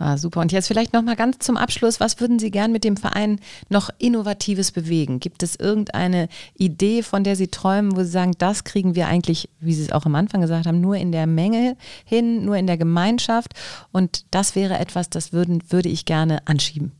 Ah, 0.01 0.15
super. 0.15 0.39
Und 0.39 0.53
jetzt 0.53 0.67
vielleicht 0.67 0.93
noch 0.93 1.01
mal 1.01 1.17
ganz 1.17 1.39
zum 1.39 1.57
Abschluss, 1.57 1.99
was 1.99 2.21
würden 2.21 2.39
Sie 2.39 2.51
gern 2.51 2.71
mit 2.71 2.85
dem 2.85 2.95
Verein 2.95 3.41
noch 3.67 3.89
Innovatives 3.97 4.71
bewegen? 4.71 5.19
Gibt 5.19 5.43
es 5.43 5.57
irgendeine 5.57 6.29
Idee, 6.57 7.03
von 7.03 7.25
der 7.25 7.35
Sie 7.35 7.49
träumen, 7.49 7.97
wo 7.97 8.03
Sie 8.03 8.09
sagen, 8.09 8.31
das 8.38 8.63
kriegen 8.63 8.95
wir 8.95 9.07
eigentlich, 9.07 9.49
wie 9.59 9.73
Sie 9.73 9.83
es 9.83 9.91
auch 9.91 10.05
am 10.05 10.15
Anfang 10.15 10.39
gesagt 10.39 10.67
haben, 10.67 10.79
nur 10.79 10.95
in 10.95 11.12
der 11.12 11.27
Menge 11.27 11.75
hin, 12.05 12.45
nur 12.45 12.55
in 12.55 12.65
der 12.65 12.77
Gemeinschaft 12.77 13.53
und 13.91 14.23
das 14.31 14.55
wäre 14.55 14.79
etwas, 14.79 15.09
das 15.09 15.33
würden, 15.33 15.62
würde 15.69 15.89
ich 15.89 16.05
gerne 16.05 16.47
anschieben? 16.47 16.93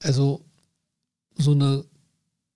Also 0.00 0.44
so 1.36 1.52
eine 1.52 1.84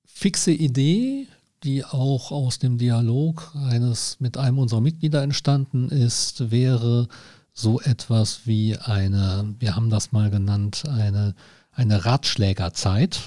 fixe 0.05 0.53
Idee, 0.53 1.27
die 1.65 1.85
auch 1.85 2.33
aus 2.33 2.59
dem 2.59 2.79
Dialog 2.79 3.55
eines 3.55 4.19
mit 4.21 4.37
einem 4.37 4.59
unserer 4.59 4.81
Mitglieder 4.81 5.23
entstanden 5.23 5.89
ist, 5.89 6.51
wäre 6.51 7.09
so 7.53 7.81
etwas 7.81 8.47
wie 8.47 8.77
eine, 8.79 9.55
wir 9.59 9.77
haben 9.77 9.91
das 9.91 10.13
mal 10.13 10.31
genannt, 10.31 10.85
eine, 10.89 11.35
eine 11.73 12.05
Ratschlägerzeit 12.05 13.21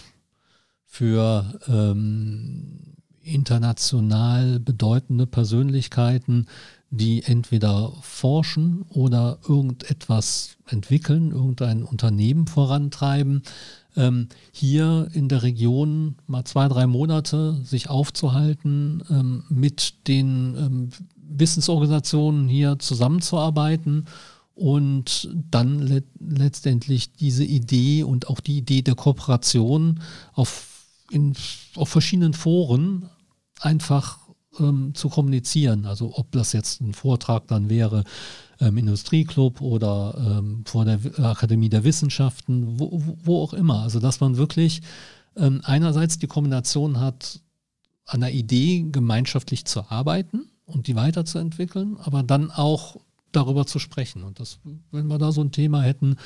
für 0.86 1.60
ähm, 1.68 2.96
international 3.22 4.60
bedeutende 4.60 5.28
Persönlichkeiten, 5.28 6.48
die 6.90 7.24
entweder 7.24 7.92
forschen 8.02 8.84
oder 8.84 9.40
irgendetwas 9.48 10.58
entwickeln, 10.68 11.32
irgendein 11.32 11.84
Unternehmen 11.84 12.48
vorantreiben, 12.48 13.42
ähm, 13.96 14.28
hier 14.52 15.08
in 15.14 15.30
der 15.30 15.44
Region 15.44 16.16
mal 16.28 16.46
zwei, 16.46 16.68
drei 16.68 16.88
Monate 16.88 17.60
sich 17.64 17.90
aufzuhalten, 17.90 19.04
ähm, 19.10 19.44
mit 19.50 20.08
den 20.08 20.56
ähm, 20.58 20.90
Wissensorganisationen 21.16 22.48
hier 22.48 22.78
zusammenzuarbeiten 22.80 24.06
und 24.54 25.30
dann 25.52 25.80
le 25.80 26.04
letztendlich 26.20 27.14
diese 27.14 27.44
Idee 27.44 28.04
und 28.04 28.30
auch 28.30 28.40
die 28.40 28.58
Idee 28.58 28.82
der 28.82 28.96
Kooperation 28.96 30.00
auf, 30.34 30.86
in, 31.12 31.34
auf 31.76 31.90
verschiedenen 31.90 32.34
Foren 32.34 33.10
einfach 33.60 34.20
ähm, 34.60 34.94
zu 34.96 35.10
kommunizieren. 35.10 35.86
Also 35.86 36.18
ob 36.18 36.32
das 36.32 36.54
jetzt 36.54 36.82
ein 36.82 36.94
Vortrag 36.94 37.48
dann 37.48 37.70
wäre 37.70 38.04
ähm, 38.60 38.78
Industrieclub 38.78 39.62
oder 39.62 40.40
ähm, 40.40 40.64
vor 40.66 40.86
der 40.86 41.00
Akademie 41.20 41.70
der 41.70 41.84
Wissenschaften, 41.84 42.80
wo, 42.80 43.02
wo 43.24 43.44
auch 43.44 43.54
immer. 43.54 43.82
Also 43.82 44.00
dass 44.00 44.20
man 44.20 44.38
wirklich 44.38 44.82
ähm, 45.36 45.62
einerseits 45.64 46.18
die 46.18 46.28
Kombination 46.28 47.00
hat, 47.00 47.42
an 48.06 48.22
der 48.22 48.34
Idee 48.34 48.86
gemeinschaftlich 48.92 49.66
zu 49.66 49.90
arbeiten 49.90 50.46
und 50.66 50.88
die 50.88 50.96
weiterzuentwickeln, 50.96 51.98
aber 51.98 52.24
dann 52.24 52.52
auch 52.52 52.98
darüber 53.32 53.66
zu 53.66 53.80
sprechen. 53.80 54.24
Und 54.24 54.40
das, 54.40 54.60
wenn 54.92 55.08
wir 55.08 55.18
da 55.18 55.32
so 55.32 55.42
ein 55.42 55.52
Thema 55.52 55.82
hätten, 55.82 56.18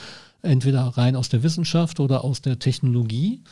entweder 0.42 0.82
rein 0.82 1.16
aus 1.16 1.30
der 1.30 1.44
Wissenschaft 1.44 2.00
oder 2.00 2.24
aus 2.24 2.42
der 2.42 2.60
Technologie, 2.60 3.44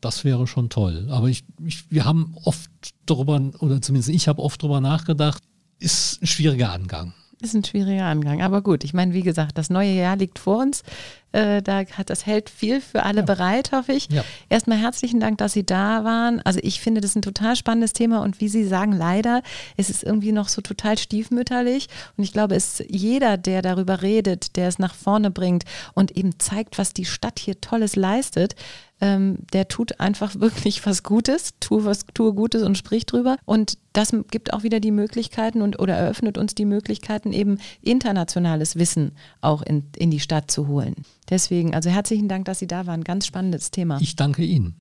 das 0.00 0.24
wäre 0.24 0.46
schon 0.46 0.70
toll. 0.70 1.08
Aber 1.10 1.28
ich, 1.28 1.44
ich, 1.64 1.90
wir 1.90 2.04
haben 2.04 2.34
oft 2.44 2.70
darüber, 3.06 3.40
oder 3.60 3.80
zumindest 3.82 4.10
ich 4.10 4.28
habe 4.28 4.42
oft 4.42 4.62
darüber 4.62 4.80
nachgedacht, 4.80 5.42
ist 5.78 6.22
ein 6.22 6.26
schwieriger 6.26 6.72
Angang. 6.72 7.14
Ist 7.42 7.54
ein 7.54 7.64
schwieriger 7.64 8.04
Angang, 8.04 8.40
aber 8.40 8.62
gut. 8.62 8.84
Ich 8.84 8.94
meine, 8.94 9.14
wie 9.14 9.22
gesagt, 9.22 9.58
das 9.58 9.68
neue 9.68 9.90
Jahr 9.90 10.16
liegt 10.16 10.38
vor 10.38 10.58
uns. 10.58 10.84
Äh, 11.32 11.62
da 11.62 11.84
hat 11.84 12.10
das 12.10 12.26
hält 12.26 12.50
viel 12.50 12.80
für 12.80 13.02
alle 13.02 13.20
ja. 13.20 13.26
bereit, 13.26 13.72
hoffe 13.72 13.92
ich. 13.92 14.08
Ja. 14.10 14.24
Erstmal 14.48 14.78
herzlichen 14.78 15.20
Dank, 15.20 15.38
dass 15.38 15.52
Sie 15.52 15.64
da 15.64 16.04
waren. 16.04 16.40
Also 16.42 16.60
ich 16.62 16.80
finde, 16.80 17.00
das 17.00 17.10
ist 17.10 17.16
ein 17.16 17.22
total 17.22 17.56
spannendes 17.56 17.92
Thema 17.92 18.22
und 18.22 18.40
wie 18.40 18.48
Sie 18.48 18.64
sagen, 18.66 18.92
leider 18.92 19.42
ist 19.76 19.90
es 19.90 20.02
irgendwie 20.02 20.32
noch 20.32 20.48
so 20.48 20.60
total 20.60 20.98
stiefmütterlich. 20.98 21.88
Und 22.16 22.24
ich 22.24 22.32
glaube, 22.32 22.54
es 22.54 22.80
ist 22.80 22.90
jeder, 22.90 23.36
der 23.36 23.62
darüber 23.62 24.02
redet, 24.02 24.56
der 24.56 24.68
es 24.68 24.78
nach 24.78 24.94
vorne 24.94 25.30
bringt 25.30 25.64
und 25.94 26.16
eben 26.16 26.38
zeigt, 26.38 26.78
was 26.78 26.92
die 26.92 27.04
Stadt 27.04 27.38
hier 27.38 27.60
Tolles 27.60 27.96
leistet, 27.96 28.54
ähm, 29.02 29.38
der 29.52 29.68
tut 29.68 30.00
einfach 30.00 30.34
wirklich 30.38 30.84
was 30.86 31.02
Gutes, 31.02 31.50
tue 31.60 31.84
was, 31.84 32.06
tue 32.14 32.32
Gutes 32.32 32.62
und 32.62 32.78
sprich 32.78 33.04
drüber. 33.04 33.36
Und 33.44 33.76
das 33.92 34.14
gibt 34.30 34.52
auch 34.54 34.62
wieder 34.62 34.80
die 34.80 34.92
Möglichkeiten 34.92 35.60
und 35.60 35.78
oder 35.78 35.94
eröffnet 35.94 36.38
uns 36.38 36.54
die 36.54 36.64
Möglichkeiten, 36.64 37.32
eben 37.32 37.58
internationales 37.82 38.76
Wissen 38.76 39.12
auch 39.40 39.62
in, 39.62 39.84
in 39.96 40.10
die 40.10 40.20
Stadt 40.20 40.50
zu 40.50 40.68
holen. 40.68 40.94
Deswegen, 41.30 41.74
also 41.74 41.90
herzlichen 41.90 42.28
Dank, 42.28 42.44
dass 42.44 42.58
Sie 42.58 42.66
da 42.66 42.86
waren. 42.86 43.04
Ganz 43.04 43.26
spannendes 43.26 43.70
Thema. 43.70 43.98
Ich 44.00 44.16
danke 44.16 44.42
Ihnen. 44.42 44.76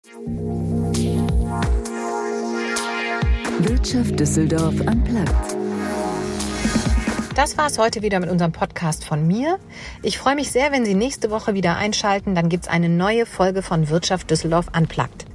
Wirtschaft 3.60 4.20
Düsseldorf 4.20 4.76
am 4.88 5.04
Platz. 5.04 5.56
Das 7.36 7.58
war 7.58 7.68
es 7.68 7.78
heute 7.78 8.02
wieder 8.02 8.20
mit 8.20 8.30
unserem 8.30 8.52
Podcast 8.52 9.06
von 9.06 9.26
mir. 9.26 9.58
Ich 10.04 10.18
freue 10.18 10.36
mich 10.36 10.52
sehr, 10.52 10.72
wenn 10.72 10.84
Sie 10.84 10.96
nächste 10.96 11.32
Woche 11.32 11.54
wieder 11.54 11.78
einschalten. 11.78 12.36
Dann 12.36 12.50
gibt 12.50 12.66
es 12.66 12.70
eine 12.70 12.90
neue 12.90 13.26
Folge 13.26 13.62
von 13.62 13.90
Wirtschaft 13.90 14.30
Düsseldorf 14.30 14.68
Unplugged. 14.76 15.31